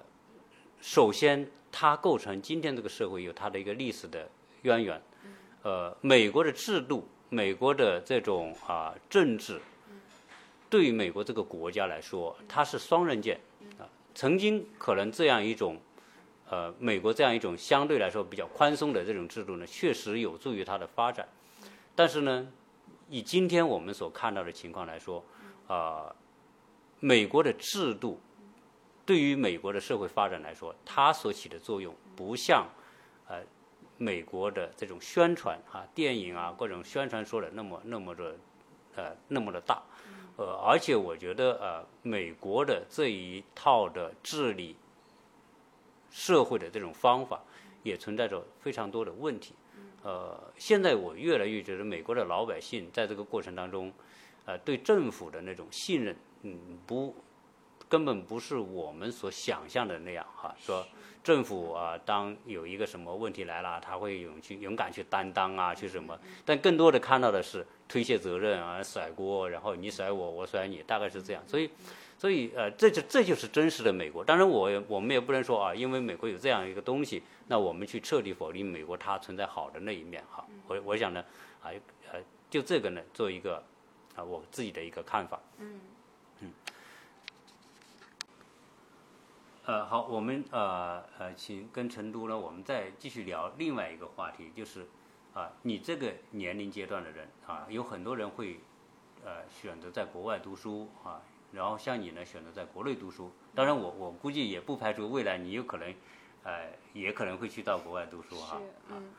[0.80, 4.28] 首先它构成今天这个社会有它的一个历史的。
[4.64, 5.00] 渊源，
[5.62, 9.58] 呃，美国的制度美国的这种啊政治，
[10.68, 13.40] 对于美国这个国家来说，它是双刃剑
[13.78, 13.88] 啊。
[14.14, 15.78] 曾经可能这样一种，
[16.48, 21.28] 呃，美国这样一种相对来说比较宽松的这种制度呢，确实有助于它的发展。
[21.94, 22.48] 但是呢，
[23.08, 25.24] 以今天我们所看到的情况来说，
[25.66, 26.14] 啊，
[26.98, 28.20] 美国的制度
[29.04, 32.66] 对于美国的社会发展来说，它所起的作用不像
[33.28, 33.42] 呃
[33.98, 38.36] 美国的这种宣传啊、电影啊各种宣传说的那么那么的
[38.96, 39.82] 呃那么的大。
[40.40, 44.74] 呃，而且我觉得呃，美国的这一套的治理
[46.10, 47.38] 社会的这种方法，
[47.82, 49.52] 也存在着非常多的问题。
[50.02, 53.92] 呃，现在我越来越觉得美国的老百姓在这个过程当中，
[54.46, 57.14] 呃，对政府的那种信任，嗯，不，
[57.86, 60.56] 根本不是我们所想象的那样哈。
[60.58, 60.86] 说
[61.22, 66.18] 政府啊，当有一个什么问题来了，他会勇去勇敢去担当啊，去什么？
[66.44, 71.42] 但更多的看到的是推卸责任啊，甩锅，然后你甩我，我甩你，大概是这样。
[71.46, 71.70] 所以，
[72.18, 74.24] 所以呃，这就这就是真实的美国。
[74.24, 80.46] 当然，我我们也不能说啊，因为美国有这样一个东西，那我们去彻底否定美国它存在好的那一面哈。
[80.66, 81.24] 我我想呢，
[81.62, 81.68] 啊
[82.10, 83.62] 呃，就这个呢，做一个
[84.16, 85.38] 啊我自己的一个看法。
[85.58, 85.80] 嗯。
[89.70, 94.84] 呃，好，我们呃呃，请跟成都呢，我们再继续聊另外一个话题，就是
[95.32, 98.58] 啊，你这个年龄阶段的人啊，有很多人会
[99.24, 103.30] 呃选择在国外读书啊，然后像你呢，选择在国内读书。
[103.54, 105.94] 当然，我我估计也不排除未来你有可能
[106.42, 108.56] 呃也可能会去到国外读书哈。
[108.56, 109.14] 啊嗯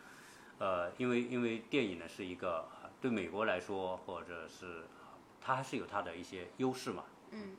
[0.60, 2.68] 呃，因为因为电影呢是一个
[3.00, 4.84] 对美国来说，或者是
[5.40, 7.06] 它还是有它的一些优势嘛。
[7.32, 7.56] 嗯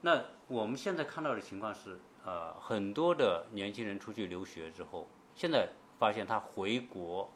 [0.00, 7.28] 那我们现在看到的情况是，呃，很多的年轻人出去留学之后，现在发现他回国，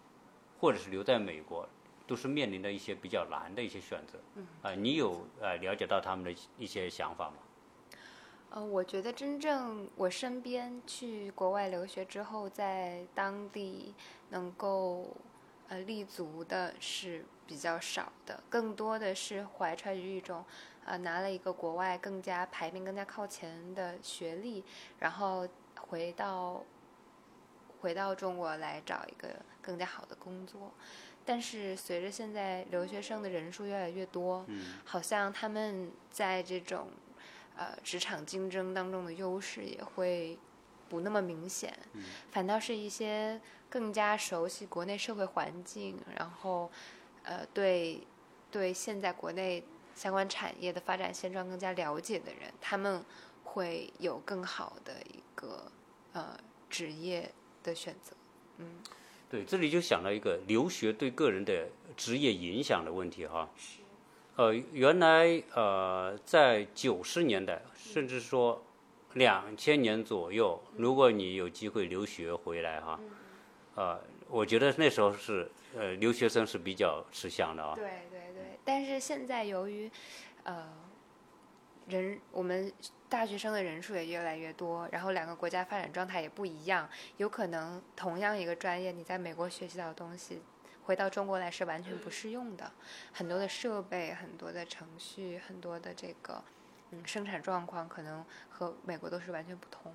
[0.60, 1.68] 或者是留在美国，
[2.06, 4.18] 都是面临的一些比较难的一些选择。
[4.36, 4.46] 嗯。
[4.62, 7.36] 啊、你有呃了解到他们的一些想法吗？
[8.50, 13.94] 呃，我觉得真正我身边去国外留学之后，在当地
[14.28, 15.16] 能够
[15.68, 20.44] 呃立足的是比较少的，更多的是怀揣于一种
[20.84, 24.64] 呃拿了一个国外更加排名更加靠前的学历，
[24.98, 25.48] 然后
[25.80, 26.64] 回到
[27.80, 29.28] 回到中国来找一个
[29.60, 30.72] 更加好的工作。
[31.24, 36.88] 但是随着现在留学生的人数越来越多，嗯好像他们在这种
[37.56, 40.36] 呃职场竞争当中的优势也会
[40.88, 43.40] 不那么明显，嗯反倒是一些
[43.70, 46.68] 更加熟悉国内社会环境，然后
[47.22, 48.04] 呃对
[48.50, 49.62] 对现在国内
[49.94, 53.04] 相关产业的发展现状更加了解的人，他们
[53.44, 55.70] 会有更好的一个
[56.12, 57.30] 呃职业
[57.62, 58.14] 的选择。
[58.58, 58.80] 嗯，
[59.30, 63.48] 对，这里就想到一个留学对个人的职业影响的问题哈。
[64.36, 68.62] 呃，原来呃，在九十年代，甚至说
[69.12, 72.98] 两千年左右，如果你有机会留学回来哈，
[73.74, 77.74] 呃，我觉得那时候是呃留学生是比较吃香的啊。
[77.74, 78.08] 对
[78.64, 79.90] 但是现在由于，
[80.44, 80.66] 呃，
[81.88, 82.72] 人我们
[83.08, 90.40] 大学生的人数也越来越多，然后两个国家发展状态也不一样，有可能同样一个专业，你在美国学习到的东西，
[90.84, 92.70] 回到中国来是完全不适用的，
[93.12, 96.42] 很多的设备、很多的程序、很多的这个
[96.92, 99.92] 嗯生产状况，可能和美国都是完全不同。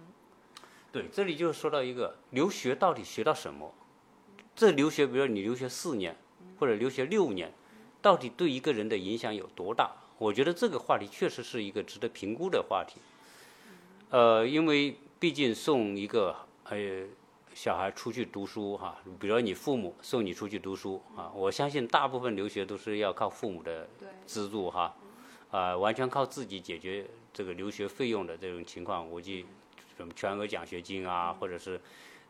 [0.92, 3.74] 对，这里就说到一个留学到底学到什么？
[4.56, 6.16] 这留学，比如说你留学四年
[6.60, 7.54] 或者留学六年，
[8.08, 9.92] 到底对一个人的影响有多大？
[10.18, 13.02] 我觉得这个话题确实是一个值得评估的话题。
[14.12, 16.34] 呃，因为毕竟送一个
[16.70, 17.04] 呃
[17.54, 23.90] 小孩出去读书哈，比如说你父母送你出去读书啊，我相信大部分留学都是要靠父母的
[24.26, 24.96] 资助哈，
[25.52, 29.46] 啊、完全靠自己解决这个留学费用的这种情况，估计
[29.98, 31.78] 什么全额奖学金啊，或者是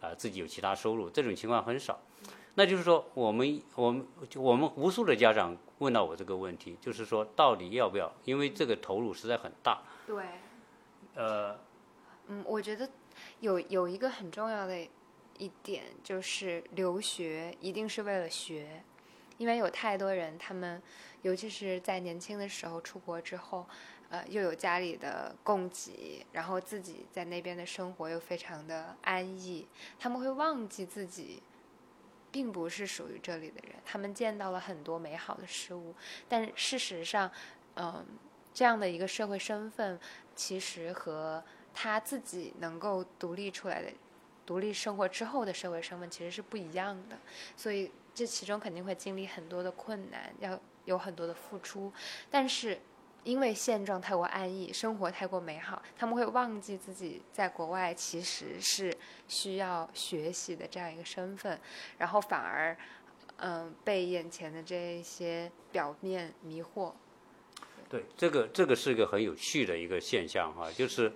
[0.02, 2.00] 啊、自己有其他收入，这种情况很少。
[2.60, 8.12] 那就是说，我们我们就我们无数的家长问到我这个问题，就是说到底要不要？
[8.26, 9.84] 因为这个投入实在很大。
[10.08, 10.26] 对。
[11.14, 11.56] 呃，
[12.26, 12.90] 嗯，我觉得
[13.42, 14.76] 有有一个很重要的
[15.38, 18.84] 一点就是留学一定是为了学，
[19.38, 20.82] 因为有太多人他们，
[21.22, 23.68] 尤其是在年轻的时候出国之后，
[24.10, 29.68] 呃，又有家里的供给，然后自己在那边的生活又非常的安逸，
[30.00, 31.44] 他们会忘记自己。
[32.38, 35.96] 并不是属于这里的人，他们见到了很多美好的事物，
[36.30, 37.32] 但事实上，
[37.78, 38.06] 嗯、
[38.54, 40.00] 这样的一个社会身份，
[40.36, 43.92] 其实和他自己能够独立出来的、
[44.46, 47.18] 独立生活之后的社会身份其实是不一样的。
[47.56, 51.92] 所以，这其中肯定会经历很多的困难，要有很多的付出，
[52.30, 52.80] 但是
[53.28, 58.96] 因为现状太过安逸，生活太过美好，他们会忘记自己在国外其实是
[59.28, 61.60] 需要学习的这样一个身份，
[61.98, 62.76] 然后反而
[63.40, 66.94] 嗯被眼前的这些表面迷惑。
[67.90, 71.12] 对，这个这个是一个很有趣的一个现象哈，就是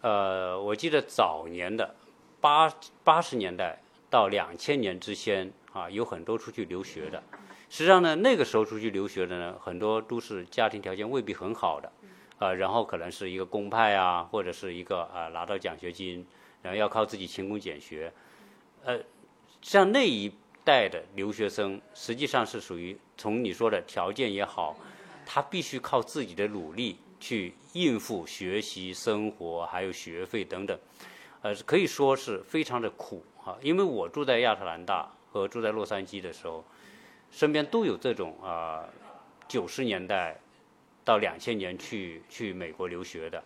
[0.00, 1.94] 呃，我记得早年的
[2.40, 2.68] 八
[3.04, 7.22] 八十年代到两千年之间啊，有很多出去留学的。
[7.74, 11.90] 实际上呢，那个时候出去留学的呢，很多都是家庭条件未必很好的，
[12.38, 16.24] 啊，然后可能是一个公派啊，或者是一个啊拿到奖学金，
[16.62, 18.12] 然后要靠自己勤工俭学，
[18.84, 19.00] 呃，
[19.60, 20.32] 像那一
[20.62, 24.76] 代的留学生，实际上是属于从你说的条件也好。
[25.26, 30.78] 他必须靠自己的努力去应付学习、生活，还有学费等等，
[31.42, 33.56] 呃，可以说是非常的苦啊。
[33.62, 36.62] 因为我住在亚特兰大和住在洛杉矶的时候，
[37.34, 38.84] 身边都有这种啊，
[39.48, 40.38] 九十年代
[41.04, 43.42] 到两千年去去美国留学的。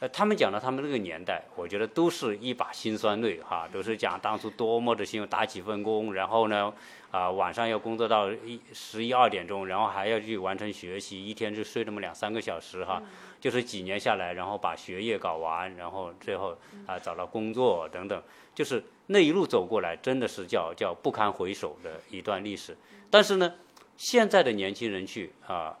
[0.00, 6.70] 呃，他们讲到他们那个年代，我觉得都是一把辛酸泪哈，都是讲当初多么的辛苦，打几份工，然后呢，
[7.10, 13.02] 啊，晚上要工作到一十一二点钟，然后还要去完成学习，一天就睡那么两三个小时哈，
[13.42, 18.22] 就是几年下来，然后把学业搞完，然后最后啊找到工作等等，
[18.54, 22.74] 就是那一路走过来，真的是叫叫不堪回首的一段历史。
[23.10, 23.54] 但是呢，
[23.98, 25.76] 现在的年轻人去啊，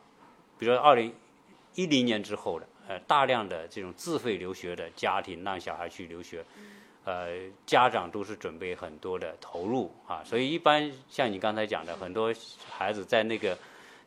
[0.58, 1.14] 比如说二零
[1.74, 2.66] 一零年之后的。
[2.88, 6.44] 呃，大量的这种自费留学的家庭让小孩去留学，
[7.04, 7.28] 呃，
[7.64, 12.34] 家长都是准备很多的投入啊，所以一般像你刚才讲的，很多
[12.68, 13.56] 孩子在那个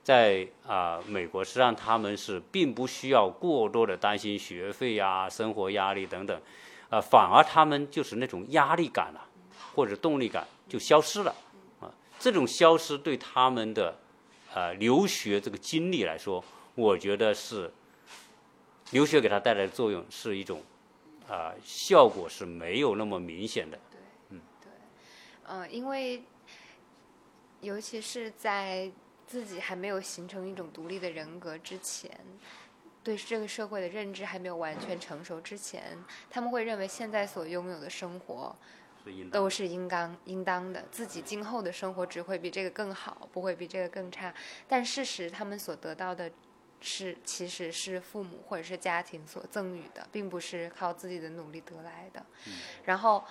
[0.05, 6.41] 在啊美国，实际上他们是并不需要过多的担心学费呀、生活压力等等，
[6.89, 9.25] 啊，反而他们就是那种压力感啊，
[9.73, 11.35] 或者动力感就消失了
[11.81, 13.97] 啊，这种消失对他们的
[14.53, 16.41] 呃留学这个经历来说，
[16.75, 17.69] 我觉得是。
[18.91, 20.61] 留学给他带来的作用是一种，
[21.27, 23.79] 啊，效果是没有那么明显的。
[24.29, 24.71] 嗯，对，
[25.47, 26.21] 嗯，因为，
[27.61, 28.91] 尤其是在
[29.27, 32.11] 自己还没有形成一种独立的人格之前，
[33.03, 35.97] 对这个社会的认知还没有完全成熟之前，
[36.29, 38.55] 他们会认为现在所拥有的生活
[39.31, 44.33] 都是应当应当的，自己今后的生活只会比这个更好，不会比这个更差。
[44.67, 46.31] 但事实，他们所得到的。
[46.81, 52.23] 是，其实是父母或者是家庭所赠予的，并不是靠自己的努力得来的。
[52.83, 53.23] 然后，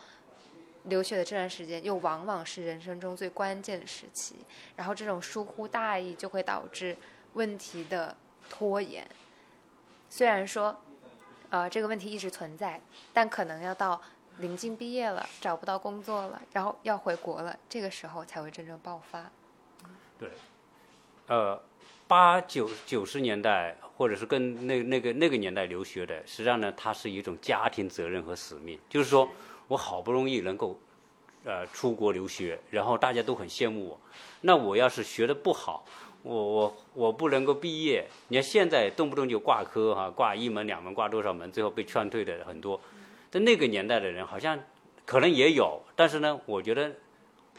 [0.85, 4.37] 留学的这段时间又往往是人生中最关键的时期。
[4.77, 6.97] 然后，这种疏忽大意就会导致
[7.35, 8.17] 问题的
[8.49, 9.07] 拖延。
[10.09, 10.75] 虽然说，
[11.51, 12.81] 呃，这个问题一直存在，
[13.13, 14.01] 但可能要到
[14.39, 19.31] 临近毕业了，找不到工作了，然后要回国了，这个时候才会真正爆发。
[20.19, 20.31] 对，
[21.27, 21.61] 呃。
[22.07, 28.79] 八九九十年代，或者是跟那那个那个年代留学的，实际上呢，它是一种家庭责任和使命。
[28.91, 29.27] 就是说
[29.69, 30.79] 我好不容易能够，
[31.45, 34.01] 呃，出国留学，然后大家都很羡慕我。
[34.41, 35.85] 那我要是学的不好，
[36.23, 38.07] 我我我不能够毕业。
[38.29, 42.81] 你看现在动不动就挂科哈，挂一门两门，挂多少门，最后被劝退的很多。
[43.31, 44.59] 在那个年代的人，好像
[45.05, 46.93] 可能也有，但是呢，我觉得，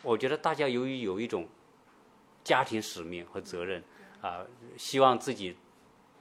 [0.01, 1.47] 我觉得大家由于有一种
[2.43, 3.83] 家庭使命和责任。
[4.21, 4.43] 啊，
[4.75, 5.55] 希望自己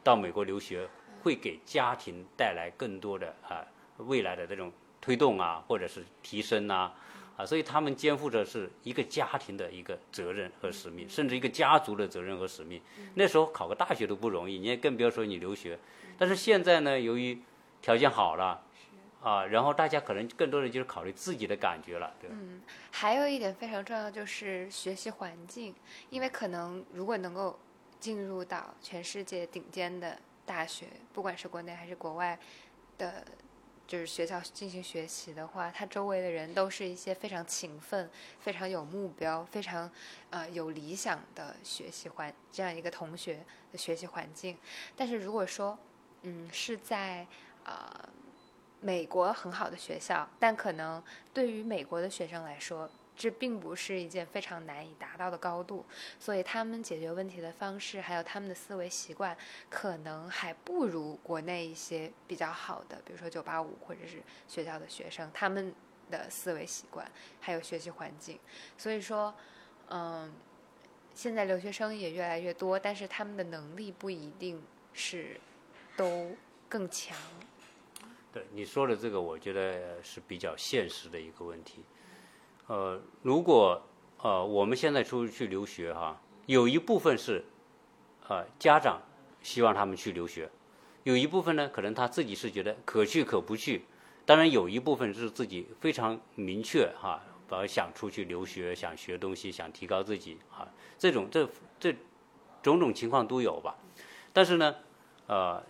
[0.03, 0.87] 到美国留学
[1.23, 3.65] 会给家庭带来更多的啊
[3.97, 4.71] 未来的这种
[5.05, 6.91] 推动啊，或者是提升呐，
[7.37, 12.81] 啊，所以他们肩负着是一个家庭的一个责任和使命，甚至一个家族的责任和使命。
[13.13, 15.79] 那时候考个大学都不容易，你也更不要说你留学。
[16.17, 17.39] 但是现在呢，由于
[17.83, 18.63] 条件好了，
[19.23, 22.37] 啊，然后大家可能更多的就是考虑自己的感觉了，对吧？
[22.41, 25.75] 嗯，还有一点非常重要就是学习环境，
[26.09, 27.59] 因为可能如果能够。
[28.01, 32.39] 进入到全世界顶尖的大学，不管是国内还是国外
[32.99, 33.25] 的，
[33.87, 39.91] 就是学校进行学习的话，他周围的人都是一些非常勤奋、非常有目标、非常
[40.31, 44.57] 呃有理想的学习环这样一个同学的学习环境。
[44.97, 45.79] 但是如果说，
[46.23, 47.27] 嗯，是在
[47.65, 48.09] 呃
[48.81, 51.03] 美国很好的学校，但可能
[51.33, 55.85] 对于美国的学生来说，这并不是一件非常难以达到的高度，
[56.19, 59.37] 所以他们解决问题的方式，还有他们的思维习惯，
[59.71, 65.73] 可能还不如国内一些比较好的，比如说九八五或者是学校的学生，他们
[66.11, 67.11] 的思维习惯
[67.41, 68.39] 还有学习环境。
[68.77, 69.33] 所以说，
[69.89, 70.33] 嗯，
[71.15, 74.61] 现在留学生也越来越多，但是他们的能力不一定
[74.93, 75.41] 是
[75.97, 76.35] 都
[76.69, 77.17] 更强。
[78.33, 81.85] 对你说的这个，我觉得是比较现实的一个问题。
[82.67, 83.83] 呃，如果
[84.23, 87.45] 呃，我们现在出去留学哈，有一部分是，
[88.29, 89.03] 呃，家长
[89.43, 90.51] 希望他们去留学，
[91.03, 93.85] 有一部分呢，可能他自己是觉得可去可不去，
[94.25, 100.67] 当然有一部分是自己非常明确哈，把想出去留学，想学东西，想提高自己啊，
[100.99, 101.47] 这种这
[101.79, 101.95] 这
[102.63, 103.77] 种种情况都有吧。
[104.33, 104.75] 但是呢，
[105.27, 105.63] 呃，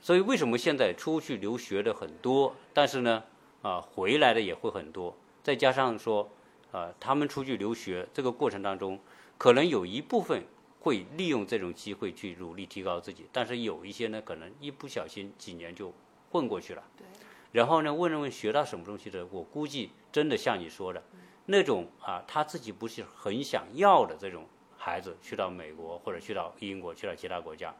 [0.00, 3.22] 所以为什么现在出去留学的很多，但是呢，
[3.62, 6.30] 啊，回来的也会很多，再加上说。
[6.74, 8.98] 呃，他们出去留学这个过程当中，
[9.36, 10.42] 可能有一部分
[10.80, 15.92] 会利用这种机会去努力提高自己，但是有一些呢，可能一不小心几年就
[16.30, 16.82] 混过去了。
[16.96, 17.06] 对。
[17.52, 21.02] 然后呢，问了问学到什么东西的，我估计真的像你说的，
[21.44, 24.46] 那种啊，他自己不是很想要的这种
[24.78, 27.74] 孩子，去到美国或者去到英国，去到其他国家，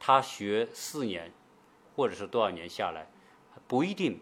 [0.00, 1.30] 他学四年
[1.94, 3.06] 或者是多少年下来，
[3.68, 4.18] 不一定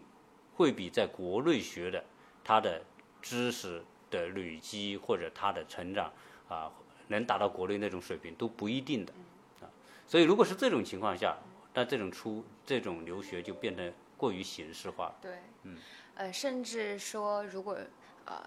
[0.53, 2.05] 会比在国内学的
[2.45, 2.81] 他的
[3.21, 3.83] 知识。
[4.11, 6.13] 的累积或者他的成长
[6.47, 6.71] 啊，
[7.07, 9.11] 能达到国内那种水平都不一定的
[9.59, 9.67] 啊，
[10.07, 11.35] 所以如果是这种情况下，
[11.73, 15.13] 那这种出这种留学就变得过于形式化。
[15.19, 15.77] 对，嗯，
[16.13, 17.77] 呃，甚至说如果
[18.25, 18.41] 呃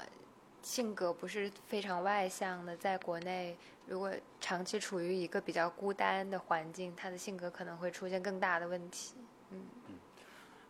[0.62, 3.54] 性格不是非常外向的，在国内
[3.86, 9.14] 如果长期处于一个比较孤单的环境，他的性格可能会出现更大的问题。
[9.50, 9.94] 嗯嗯，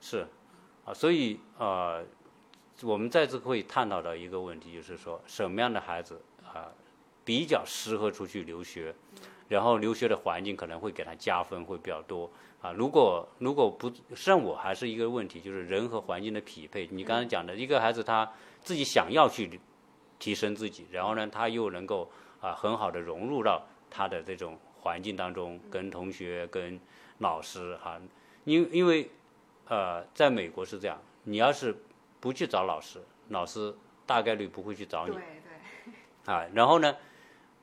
[0.01, 0.27] 是
[0.87, 2.01] 啊，所以啊。
[2.83, 6.71] 我们再次会探讨到一个问题，就是说什么样的孩子啊
[7.25, 8.95] 比较适合出去留学，
[9.49, 12.31] 然后留学的环境可能会给他加分会比较多
[12.63, 12.71] 啊。
[12.73, 16.87] 如果如果不，像我还是一个问题，就是人和环境的匹配。
[16.93, 18.31] 你刚才讲的一个孩子他
[18.63, 19.59] 自己想要去
[20.21, 22.09] 提升自己，然后呢他又能够
[22.41, 26.79] 啊很好的融入到他的这种环境当中，跟同学跟
[27.19, 28.01] 老师哈，
[28.45, 29.11] 因因为
[29.67, 31.75] 呃在美国是这样，你要是。
[32.21, 35.13] 不去找老师，老师大概率不会去找你。
[35.13, 36.35] 对对。
[36.35, 36.97] 啊，然后呢，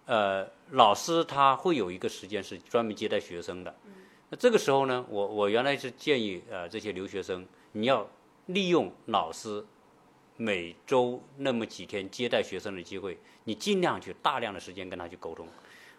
[0.06, 3.76] 呃，老师他会有一个时间是专门接待学生的。
[3.86, 3.92] 嗯。
[4.30, 8.08] 那这个时候呢，我我原来是建议呃这些留学生，你要
[8.48, 9.64] 利用老师
[10.38, 15.48] 每周那么几天接待学生的机会，你尽量去大量的时间跟他去沟通。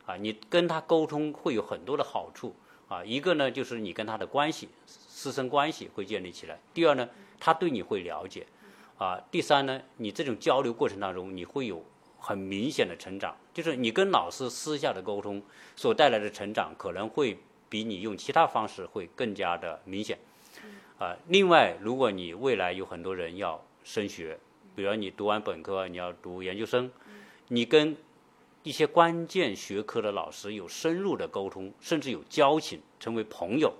[0.07, 2.55] 啊，你跟他沟通会有很多的好处。
[2.89, 6.59] 啊，一个呢就是你跟他的关系，师生关系会建立起来。
[6.73, 7.09] 第二呢。
[7.39, 8.47] 他对你会了解，
[8.99, 11.85] 啊，第三呢，你这种交流过程当中，你会有
[12.19, 15.43] 很明显的成长，就是你跟老师私下的沟通
[15.77, 20.19] 所带来的成长，可能会比你用其他方式会更加的明显，
[20.99, 24.39] 啊，另外，如果你未来有很多人要升学，
[24.75, 26.91] 比如你读完本科你要读研究生，
[27.49, 27.97] 你跟
[28.63, 33.73] 一些关键学科的老师有深入的沟通，甚至有交情，成为朋友，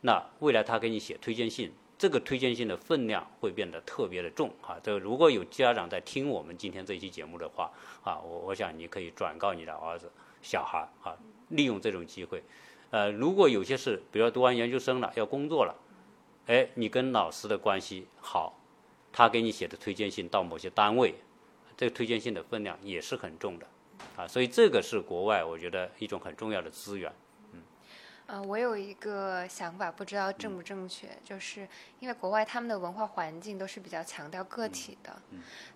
[0.00, 1.72] 那未来他给你写推荐信。
[1.98, 4.76] 这个推荐信的分量会变得特别的重啊！
[4.82, 7.70] 这如果有家长在听我们今天这期节目的话
[8.04, 10.10] 啊，我我想你可以转告你的儿子、
[10.42, 11.16] 小孩啊，
[11.48, 12.42] 利用这种机会。
[12.90, 15.74] 呃，如果有些事，比如读完研究生了要工作了，
[16.46, 18.58] 哎，你跟老师的关系好，
[19.10, 21.14] 他给你写的推荐信到某些单位，
[21.76, 23.66] 这个推荐信的分量也是很重的
[24.16, 24.28] 啊！
[24.28, 27.10] 所以这个是国外我觉得一种很重要的资源。
[28.26, 31.68] 呃，我有一个想法，不知道正不正确，就是
[32.00, 35.16] 因为国外他们的文化环境都是比较强调个体的，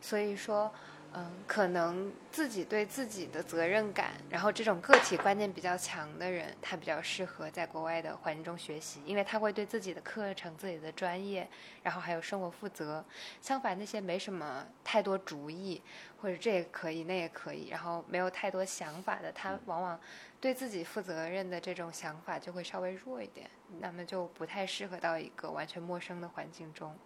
[0.01, 0.73] 所以说。
[1.13, 11.49] 嗯，可能自己对自己的责任感，然后这种个体观念比较强的人，他比较适合在国外的环境中学习，因为他会对自己的课程、自己的专业，
[11.83, 13.05] 然后还有生活负责。
[13.41, 15.83] 相反，那些没什么太多主意，
[16.23, 20.01] 或者这也可以，那也可以，然后没有太多想法的，他往往
[20.41, 23.51] 对自己负责任的这种想法就会稍微弱一点，
[23.81, 26.97] 那么就不太适合到一个完全陌生的环境中。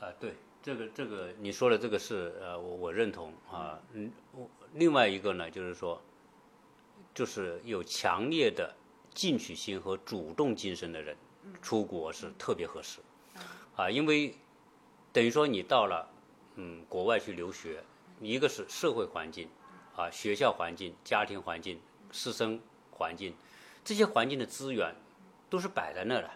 [0.00, 0.34] 啊，对。
[0.60, 6.00] 这个这个你说的这个是呃我我认同啊嗯我另外一个呢就是说，
[7.14, 8.74] 就是有强烈的
[9.14, 11.16] 进取心和主动精神的人
[11.62, 12.98] 出国是特别合适
[13.76, 14.34] 啊因为
[15.12, 16.06] 等于说你到了
[16.56, 17.82] 嗯国外去留学
[18.20, 19.48] 一个是社会环境
[19.96, 21.80] 啊学校环境家庭环境
[22.12, 23.32] 师生环境
[23.84, 24.94] 这些环境的资源
[25.48, 26.30] 都是摆在那的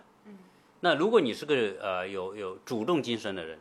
[0.81, 3.59] 那如果你是个呃有有主动精神的人。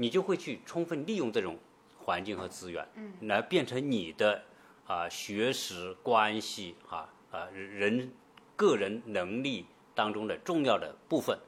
[0.00, 1.58] 你就会去充分利用这种
[1.98, 2.88] 环境和资源，
[3.20, 4.42] 来变成你的
[4.86, 8.10] 啊学识关系啊啊人
[8.56, 11.38] 个人能力当中的重要的部分，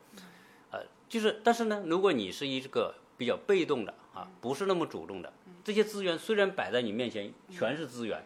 [0.71, 5.33] 呃，就是但是呢，如果你是一个比较被动的啊，不是那么主动的，
[5.65, 8.23] 这些资源虽然摆在你面前，全是资源，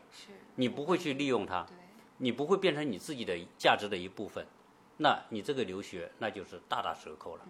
[0.56, 1.64] 你不会去利用它，
[2.18, 4.44] 你不会变成你自己的价值的一部分，
[4.96, 7.46] 那你这个留学那就是大打折扣了。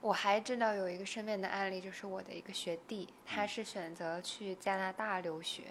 [0.00, 5.64] 我还知道有一个身边的案例，就是我的一个学弟，他是选择去加拿大留学，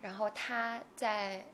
[0.00, 1.44] 然后他在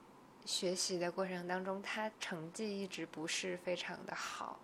[0.45, 4.59] 学习的过程当中，他成绩一直不是非常的好。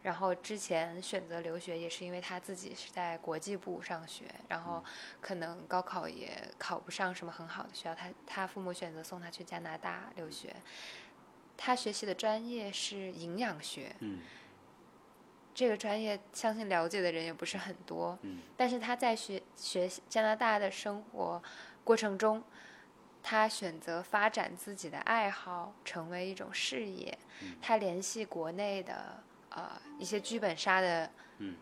[0.00, 4.82] 然后之前选择留学也是因为他自己是在国际部上学，然后
[5.20, 10.54] 可能高考也考不上什么很好的学校，他他父母选择送他去加拿大留学。
[11.56, 14.20] 他学习的专业是营养学，嗯
[15.58, 21.42] 这个专业相信了解的人也不是很多，嗯但是他在学学加拿大的生活
[21.82, 22.40] 过程中，
[23.24, 27.18] 他选择发展自己的爱好，成为一种事业。
[27.42, 31.56] 嗯他联系国内的呃一些剧本杀的嗯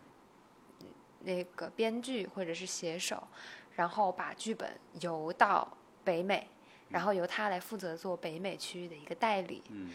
[1.21, 3.27] 那个编剧或者是写手，
[3.75, 5.67] 然后把剧本邮到
[6.03, 6.47] 北美，
[6.89, 9.63] 然后由他来负责做北美区域的一个代理。
[9.71, 9.89] 嗯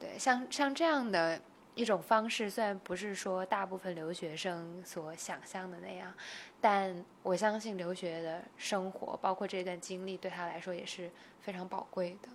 [0.00, 1.38] 对，像像这样的
[1.74, 6.12] 一种方式，虽然不是说大部分留学生所想象的那样，
[6.60, 11.10] 但我相信留学的生活，包括这段经历，对他来说也是
[11.40, 12.28] 非常宝贵的。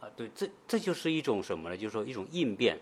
[0.00, 1.76] 啊，对，这这就是一种什么呢？
[1.76, 2.76] 就是说一种应变，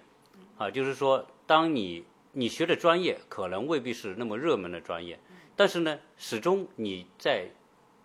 [0.57, 2.03] 啊，就是说，当你
[2.33, 5.19] 你学的专业可能未必是那么热门的专业，
[5.55, 7.47] 但是呢，始终你在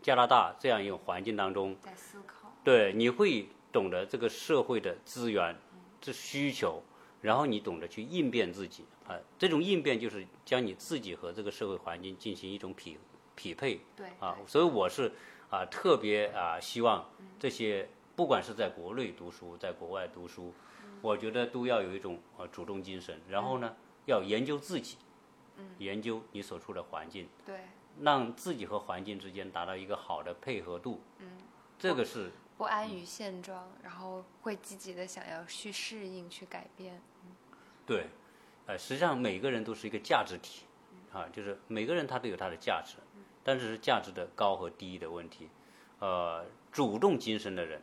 [0.02, 5.56] 加拿大这样一种环境当中，在思考，对，你会懂得这个社会的资源、
[6.02, 6.84] 这需求，
[7.26, 9.18] 然后你懂得去应变自己啊。
[9.40, 12.98] 这种应变就是将你自己和这个社会环境进行一种匹
[13.36, 14.38] 匹配对啊。
[14.46, 15.12] 所以我是
[15.50, 17.04] 啊特别啊希望
[17.40, 20.54] 这些不管是在国内读书，在国外读书，
[21.02, 24.98] 我觉得都要有一种呃主动精神，然后呢要研究自己，
[25.80, 27.60] 研究你所处的环境，对，
[28.02, 31.02] 让自己和环境之间达到一个好的配合度。
[31.20, 31.28] 嗯，
[31.80, 37.02] 这个是不安于现状，然后会积极的想要去适应、去改变。
[37.86, 38.08] 对，
[38.66, 40.66] 呃，实际上每个人都是一个价值体，
[41.12, 42.96] 啊，就是每个人他都有他的价值，
[43.44, 45.50] 但是是价值的高和低的问题。
[46.00, 47.82] 呃，主动精神的人，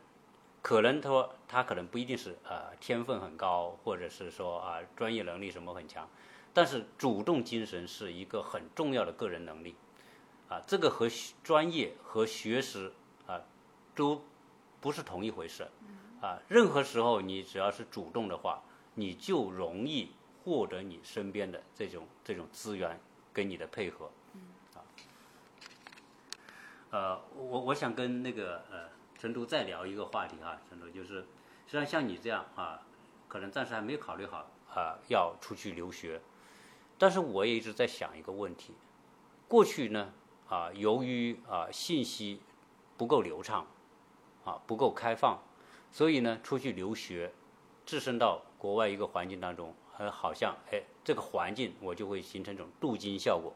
[0.61, 6.07] 可能他说他可能不一定是呃天分很高，或者是说啊、专业能力什么很强，
[6.53, 9.75] 但是主动精神是一个很重要的个人能力，
[10.49, 11.07] 啊，这个和
[11.43, 12.91] 专业和学识
[13.25, 13.41] 啊
[13.95, 14.21] 都
[14.83, 15.65] 不是同一回事，
[16.19, 18.61] 啊，任何时候你只要是主动的话，
[18.95, 20.11] 你就容易
[20.43, 22.99] 获得你身边的这种这种资源
[23.31, 24.11] 跟你的配合，
[24.73, 24.83] 啊，
[26.89, 31.21] 呃，我我想跟那个呃陈独再聊一个话题哈，陈独就是，
[31.65, 32.81] 实际上像你这样啊，
[33.29, 36.19] 可能暂时还没有考虑好啊要出去留学，
[36.97, 38.73] 但是我也一直在想一个问题，
[39.47, 40.11] 过去呢
[40.49, 42.41] 啊由于啊信息
[42.97, 43.65] 不够流畅，
[44.45, 45.39] 啊不够开放，
[45.91, 47.31] 所以呢出去留学，
[47.85, 53.53] 置身到国外一个环境当中，呃好像哎这个环境我就会形成一种镀金效果，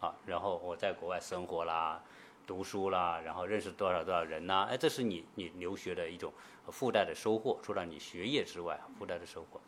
[0.00, 2.02] 啊然后我在国外生活啦。
[2.46, 6.32] 读书啦，然后认识多少多少人呐、哎，这是你你留学的一种
[6.68, 9.60] 附带的收获，除了你学业之外附带的收获。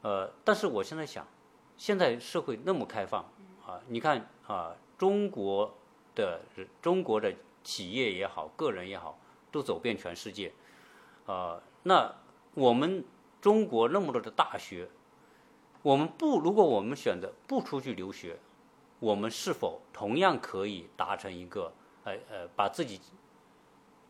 [0.00, 1.28] 呃，但是我现在想，
[1.76, 3.22] 现在社会那么开放
[3.66, 5.76] 啊，你看啊，中国
[6.14, 6.40] 的
[6.80, 7.30] 中国的
[7.62, 9.18] 企业也好，个人也好，
[9.50, 10.52] 都走遍全世界。
[11.26, 12.14] 呃，那
[12.54, 13.04] 我们
[13.40, 14.88] 中国那么多的大学，
[15.82, 18.38] 我们不，如果我们选择不出去留学，
[18.98, 21.72] 我们是否同样可以达成一个
[22.04, 23.00] 呃呃，把自己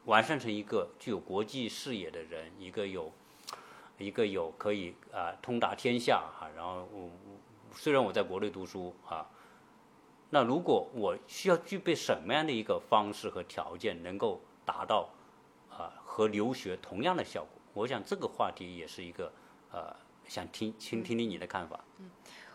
[0.06, 3.12] 完善成一个具有国际视野的人，一个有
[3.98, 7.10] 一个有可以啊、通达天下哈、然后我我
[7.74, 9.28] 虽然我在国内读书啊，
[10.30, 15.10] 那如果我需要具备什么样的一个方式和条件，能够达到
[15.70, 17.50] 啊、和留学同样的效果？
[17.72, 19.32] 我想这个话题也是一个
[19.72, 19.94] 呃，
[20.26, 21.78] 想听听听听你的看法。
[21.98, 22.10] 嗯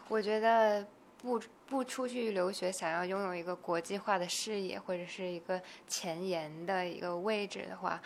[0.07, 0.85] 我觉得
[1.17, 7.99] 不不出去留学，想要拥有一个国际化的视野或者是一个前沿的一个位置的话，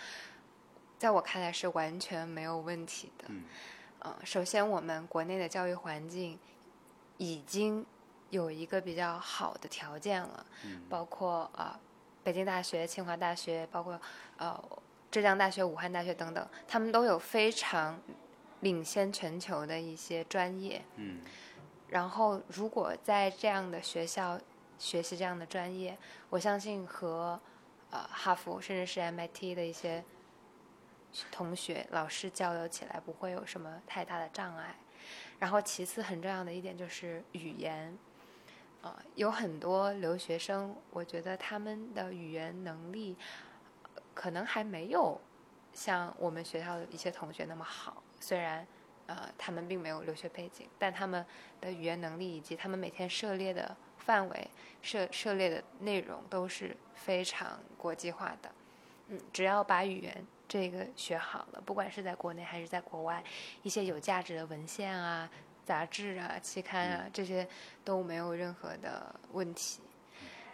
[0.97, 3.25] 在我看来是完全没有问题的。
[3.27, 3.43] 嗯
[3.99, 6.39] 呃，首先我们国内的教育环境
[7.17, 7.85] 已经
[8.29, 11.79] 有一个比较好的条件了，嗯包括啊、呃
[12.23, 13.99] 北京大学、清华大学，包括
[14.37, 14.57] 呃
[15.11, 17.99] 浙江大学、武汉大学等等，他们都有非常
[18.61, 20.83] 领先全球的一些专业。
[20.95, 21.19] 嗯
[21.89, 24.39] 然后，如果在这样的学校
[24.77, 25.97] 学习这样的专业，
[26.29, 27.39] 我相信和
[27.89, 30.03] 呃哈佛甚至是 MIT 的一些
[31.31, 34.75] 同学、老师交流起来不会有什么太大的障碍。
[35.39, 37.97] 然后，其次很重要的一点就是语言，
[38.83, 43.48] 呃，有很多留学生，我觉得他们的语言能力呃
[44.19, 45.17] 可能还没有
[45.71, 48.67] 像我们学校的一些同学那么好，虽然
[49.07, 51.25] 呃，他们并没有留学背景，但他们
[51.61, 54.49] 的语言能力以及他们每天涉猎的范围、
[54.81, 58.51] 涉涉猎的内容都是非常国际化的。
[59.07, 63.23] 嗯，只要把语言这个学好了，不管是在国内还是在国外，
[63.63, 65.29] 一些有价值的文献啊、
[65.65, 67.47] 杂志啊、期刊啊，这些
[67.85, 69.79] 都没有任何的问题。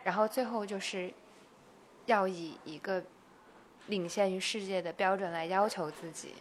[0.04, 1.12] 然后最后就是
[2.06, 3.04] 要以一个
[3.88, 6.34] 领先于世界的标准来要求自己。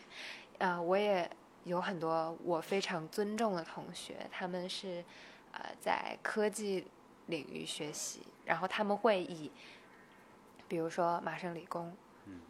[0.58, 1.28] 啊，我也
[1.64, 5.04] 有很多我非常尊重的同学，他们是
[5.52, 6.86] 呃在科技
[7.26, 9.50] 领域学习，然后他们会以
[10.68, 11.94] 比如说麻省理工。
[12.26, 12.40] 嗯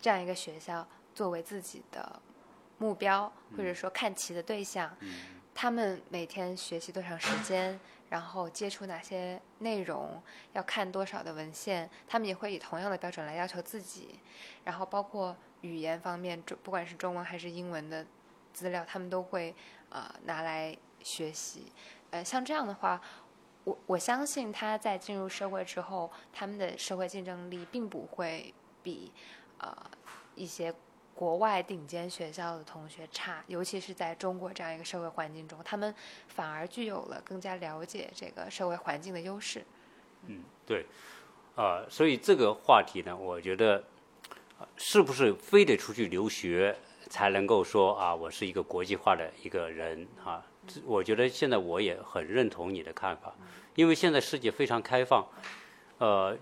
[0.00, 0.84] 这样一个学校
[1.14, 2.20] 作为自己的
[2.78, 5.14] 目标，或者说看齐的对象，嗯
[5.54, 7.78] 他们每天学习多长时间，
[8.12, 14.20] 然后接触哪些内容，要看多少的文献，他们也会以同样的标准来要求自己。
[14.64, 18.04] 然后包括语言方面，中不管是中文还是英文的
[18.52, 19.54] 资料，他们都会
[19.88, 21.72] 呃拿来学习。
[22.10, 23.00] 呃，像这样的话，
[23.64, 28.52] 我我相信他在进入社会之后，他们的社会竞争力并不会
[28.82, 29.10] 比。
[29.56, 29.74] 呃，
[30.34, 30.74] 一些
[31.14, 35.94] 国外顶尖学校的同学差，尤其是在中国这样一个社会环境中，他们
[36.26, 39.64] 反而具有了更加了解这个社会环境的优势。
[40.26, 40.86] 嗯，对，
[41.54, 43.84] 啊，所以这个话题呢，我觉得
[44.76, 46.76] 是不是非得出去留学
[47.08, 50.44] 才能够说啊，我是一个国际化的一个人啊？
[50.84, 53.34] 我觉得现在我也很认同你的看法，
[53.74, 55.26] 因为现在世界非常开放，
[55.98, 56.36] 呃。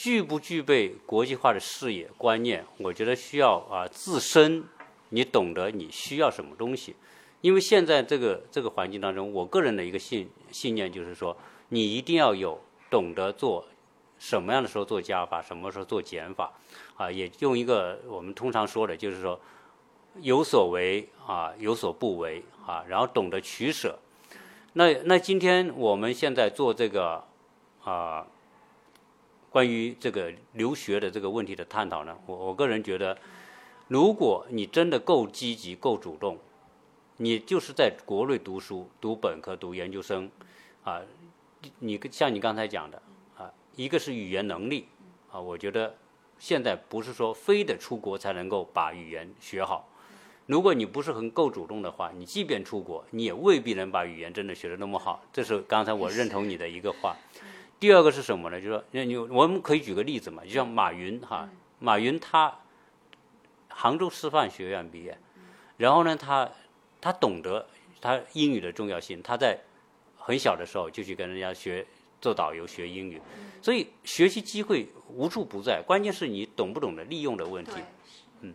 [0.00, 2.64] 具不具备国际化的视野观念？
[2.78, 4.64] 我觉得需要啊，自身
[5.10, 6.96] 你懂得你需要什么东西。
[7.42, 11.36] 因为现在这个这个环境当中，我个人的一个信信念就是说，
[11.68, 13.66] 你一定要有懂得做
[14.18, 16.50] 什么样的时候做加法，什么时候做减法，
[16.96, 19.38] 啊，也用一个我们通常说的，就是说
[20.22, 23.98] 有所为啊，有所不为啊，然后懂得取舍。
[24.72, 27.22] 那那今天我们现在做这个
[27.84, 28.26] 啊。
[29.50, 33.18] 关于这个留学的这个问题的探讨呢，我我个人觉得，
[33.88, 36.38] 如果你真的够积极、够主动，
[37.16, 40.30] 你就是在国内读书、读本科、读研究生，
[40.84, 41.00] 啊，
[41.80, 43.02] 你像你刚才讲的
[43.36, 44.86] 啊，一个是语言能力
[45.32, 45.96] 啊，我觉得
[46.38, 49.88] 现在不是说非得出国才能够把语言学好，
[50.46, 55.20] 如果你不是很够主动的话，你即便出国，你也未必能把语言真的学得那么好。
[55.32, 57.16] 这是刚才我认同你的一个话。
[57.80, 58.60] 第二个是什么呢？
[58.60, 62.54] 就是说，那你我们可以举个例子嘛，就像马云哈，马云他
[63.68, 65.18] 杭州师范学院毕业，
[65.78, 66.50] 然后呢，他
[67.00, 67.66] 他懂得
[67.98, 69.58] 他英语的重要性，他在
[70.18, 71.86] 很小的时候就去跟人家学
[72.20, 73.18] 做导游学英语，
[73.62, 77.72] 所以学习机会无处不在，关键是你懂不懂得利用的问题。
[78.42, 78.52] 嗯，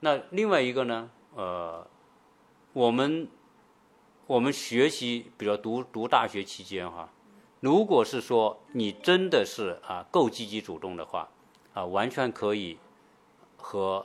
[0.00, 1.88] 那另外一个呢，呃，
[2.74, 3.26] 我们
[4.26, 7.08] 我们学习，比如读读大学期间哈。
[7.64, 11.30] 如果是说你真的是啊够积极主动的话，
[11.72, 12.76] 啊完全可以
[13.56, 14.04] 和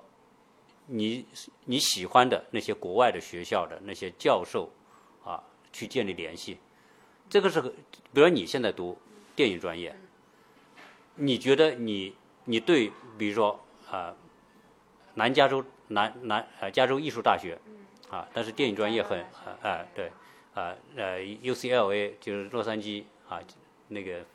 [0.85, 1.25] 你
[1.65, 4.69] 你喜欢的那些国外的学校的那些教授
[5.25, 5.43] 啊
[5.73, 6.57] 去建立联系。
[7.29, 7.61] 这个是，
[8.13, 8.97] 比如你现在读
[9.35, 9.93] 电影专业，
[11.15, 13.59] 你觉得你你对比如说
[13.91, 14.15] 啊
[15.15, 17.59] 南加州南南呃加州艺术大学
[18.09, 19.19] 啊，但是电影专业很
[19.61, 20.09] 啊对
[20.53, 23.03] 啊呃 UCLA 就是洛杉矶。
[23.29, 23.39] 啊，
[23.87, 24.25] 那个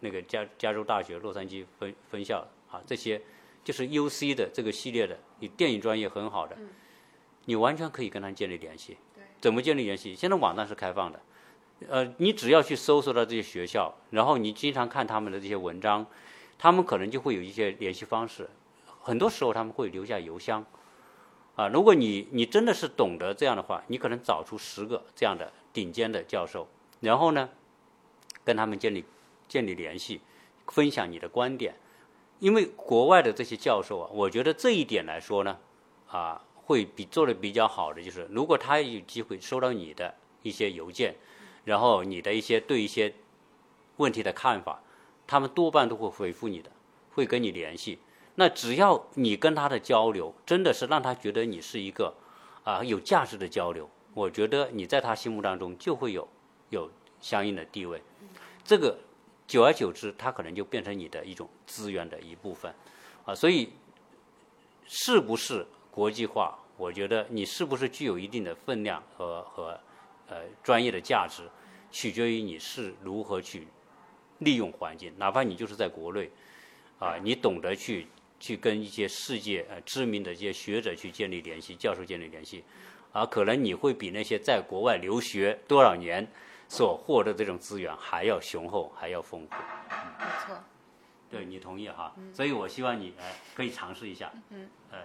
[0.00, 3.20] 那个加加州大学洛杉矶分分校啊，这些
[3.64, 6.56] 就是 U C 的这个系列的，你电影专业很好的，
[7.46, 8.98] 你完全可以跟他建立联系。
[9.40, 10.14] 怎么建立联系？
[10.14, 11.20] 现在网站是开放的，
[11.88, 16.06] 呃，你只要去搜索到这些学校，然后你经常看他们的这些文章，
[16.58, 18.50] 他们可能就会有一些联系方式。
[19.00, 20.62] 很多时候他们会留下邮箱。
[21.56, 26.68] 啊，如果你你真的是懂得这样的话，你可能找出十个这样的顶尖的教授，
[27.00, 27.48] 然后呢？
[28.44, 29.04] 跟他们建立
[29.48, 30.20] 建立联系，
[30.66, 31.74] 分享你的观点，
[32.38, 35.58] 因为国外的这些教授啊，我觉得这一点来说呢，
[36.08, 41.14] 啊，会比做的比较好的就是，如果他有机会收到你的一些邮件，
[41.64, 43.14] 然后你的一些对一些
[43.96, 44.82] 问题的看法，
[45.26, 46.70] 他们多半都会回复你的，
[47.12, 47.98] 会跟你联系。
[48.36, 52.14] 那只要你跟他的交流真的是让他觉得你是一个
[52.64, 56.26] 啊有价值的交流，我觉得你在他心目当中就会有
[56.70, 58.00] 有相应的地位。
[58.70, 58.96] 这个
[59.48, 62.72] 久而久之，它可能就变成你的一种资源的一部分，
[63.24, 63.68] 啊，所以
[64.86, 66.56] 是不是国际化？
[66.76, 69.80] 我觉得你是不是具有一定的分量和和
[70.28, 71.42] 呃专业的价值，
[71.90, 73.66] 取决于你是如何去
[74.38, 75.12] 利用环境。
[75.18, 76.30] 哪怕你就是在国内，
[77.00, 78.06] 啊，你懂得去
[78.38, 82.62] 去跟一些世界呃知名的一些学者去建立联系，教授建立联系，
[83.10, 86.24] 啊，可能你会比那些在国外留学多少年
[86.70, 89.56] 所获得这种资源还要雄厚，还要丰富。
[90.18, 90.56] 没错。
[91.28, 92.14] 对你同意哈？
[92.32, 94.32] 所以我希望你哎可以尝试一下。
[94.50, 94.70] 嗯。
[94.90, 95.00] 呃，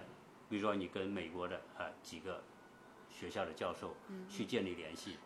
[0.48, 2.40] 比如说你跟美国的呃几个
[3.10, 3.94] 学校的教授
[4.28, 5.18] 去建立联系，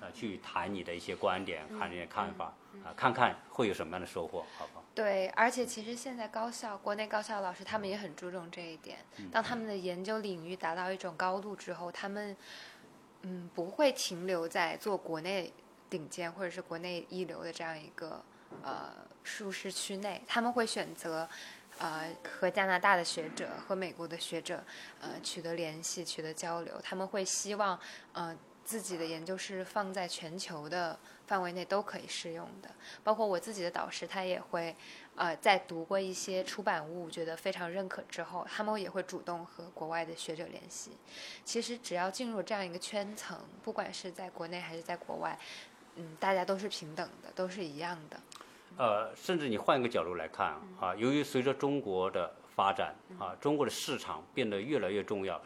[0.00, 4.84] 啊，去谈你的一些观点，看你的看法，啊，看看会有什么样的收获，好不好？
[4.94, 8.98] 对，而且其实现在高校，国内高校老师他们也很注重这一点。
[9.32, 12.36] 当他们的研究领域达到一种高度之后，他们
[13.22, 15.52] 嗯不会停留在做国内
[15.88, 18.22] 顶尖或者是国内一流的这样一个
[18.62, 21.28] 呃舒适区内，他们会选择
[21.78, 24.62] 呃和加拿大的学者和美国的学者
[25.00, 26.80] 呃取得联系、取得交流。
[26.82, 27.78] 他们会希望
[28.12, 30.98] 呃自己的研究是放在全球的。
[31.28, 32.70] 范围内都可以适用的，
[33.04, 34.74] 包括我自己的导师，他也会，
[35.14, 40.92] 呃，在读过一些出版物，觉得非常认可之后，他们也会主动和国外的学者联系。
[41.44, 45.38] 其实只要进入这样一个圈层，不管是在国内还是在国外，
[45.98, 48.20] 嗯，大家都是平等的，都是一样的。
[48.76, 55.40] 呃，甚至你换一个角度来看啊，由于随着中国的发展啊，中国的市场变得越来越重要。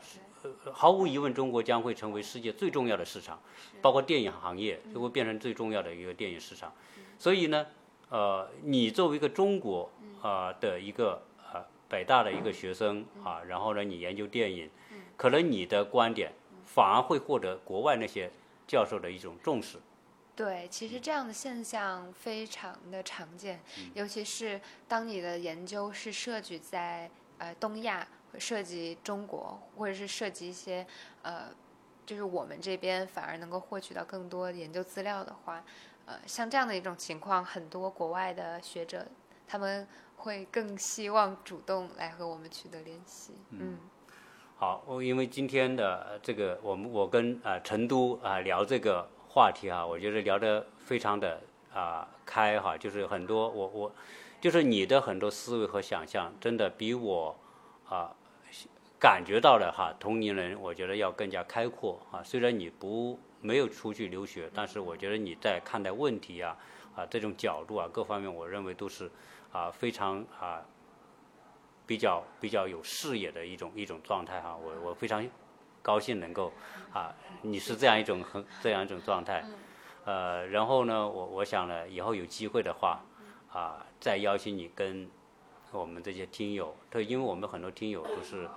[0.70, 3.40] 毫无疑问，中国将会成为世界最重要的市场，
[3.80, 6.70] 包括电影行业就会变成最重要的一个电影市场。
[7.18, 7.66] 所以呢，
[8.10, 9.88] 呃，你作为一个中国
[10.20, 11.22] 啊的一个
[11.54, 14.68] 呃北大的一个学生啊，然后呢，你研究电影，
[15.16, 16.32] 可能你的观点
[16.66, 18.28] 反而会获得国外那些
[18.66, 19.78] 教授的一种重视。
[20.34, 23.60] 对，其实这样的现象非常的常见，
[23.94, 28.06] 尤其是当你的研究是涉及在呃东亚。
[28.38, 30.86] 涉及中国，或者是涉及一些，
[31.20, 31.48] 呃，
[32.06, 35.62] 就是我们这边反而能够获取到更多研究资料的话，
[36.06, 39.06] 呃，像这样的一种情况，很多国外的学者
[39.46, 43.34] 他们会更希望主动来和我们取得联系。
[43.50, 43.76] 嗯，
[44.56, 51.40] 好，我因为今天的这个，我们我跟呃成都啊聊这个话题哈，我觉得聊得非常的
[51.72, 53.92] 啊开哈，就是很多我我
[54.42, 57.34] 就是你的很多思维和想象，真的比我
[57.88, 58.14] 啊。
[59.00, 62.22] 感觉到了哈，同龄人我觉得要更加开阔啊。
[62.22, 66.56] 虽然你不没有出去留学，但是我觉得你在看待问题啊
[66.94, 69.10] 啊这种角度啊各方面，我认为都是
[69.50, 70.62] 啊非常啊
[71.84, 74.56] 比较比较有视野的一种一种状态哈。
[74.56, 75.28] 我我非常
[75.82, 76.52] 高兴能够
[76.92, 79.44] 啊你是这样一种很这样一种状态，
[80.04, 83.00] 呃，然后呢，我我想呢以后有机会的话
[83.52, 85.10] 啊再邀请你跟
[85.72, 88.48] 我们这些听友，对，因为我们很多听友都是。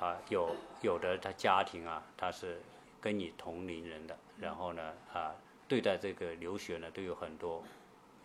[0.00, 2.58] 啊，有有的他家庭啊，他是
[3.02, 5.34] 跟你同龄人的，然后呢，啊，
[5.68, 7.62] 对待这个留学呢，都有很多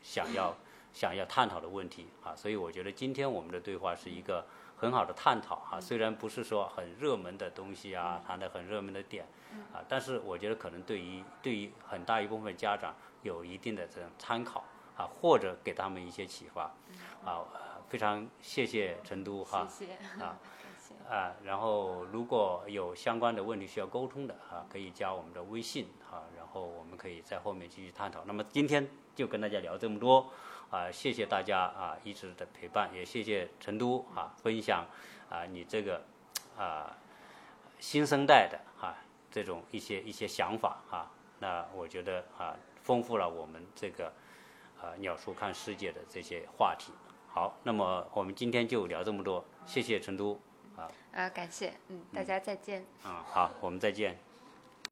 [0.01, 0.55] 想要
[0.93, 4.45] 想要探讨的问题啊，所以我觉得今天我们的对话是一个
[4.77, 9.25] 很好的探讨啊，虽然不是说很热门的东西啊，谈的很热门的点
[9.73, 14.63] 啊，但是我觉得可能对于对于很大一部分家长有一定的这种参考
[14.97, 16.63] 啊，或者给他们一些启发
[17.23, 17.41] 啊，
[17.87, 19.93] 非常谢谢成都哈，谢谢。
[20.23, 20.37] 啊。
[21.09, 28.23] 啊，然后如果有相关的问题需要沟通的啊，可以加我们的微信啊，然后我们可以在后面继续探讨。
[28.25, 30.31] 那么今天就跟大家聊这么多
[30.75, 34.85] 啊，谢谢大家啊一直的陪伴，也谢谢成都啊分享
[35.29, 36.03] 啊你这个
[36.57, 36.97] 啊
[37.79, 38.93] 新生代的啊
[39.31, 41.09] 这种一些一些想法啊，
[41.39, 44.07] 那我觉得啊丰富了我们这个
[44.81, 46.91] 啊鸟叔看世界的这些话题。
[47.29, 50.37] 好，那么我们今天就聊这么多，谢谢成都。
[51.13, 52.85] 啊，感谢，嗯，大家再见。
[53.05, 54.24] 嗯，好，我们再见。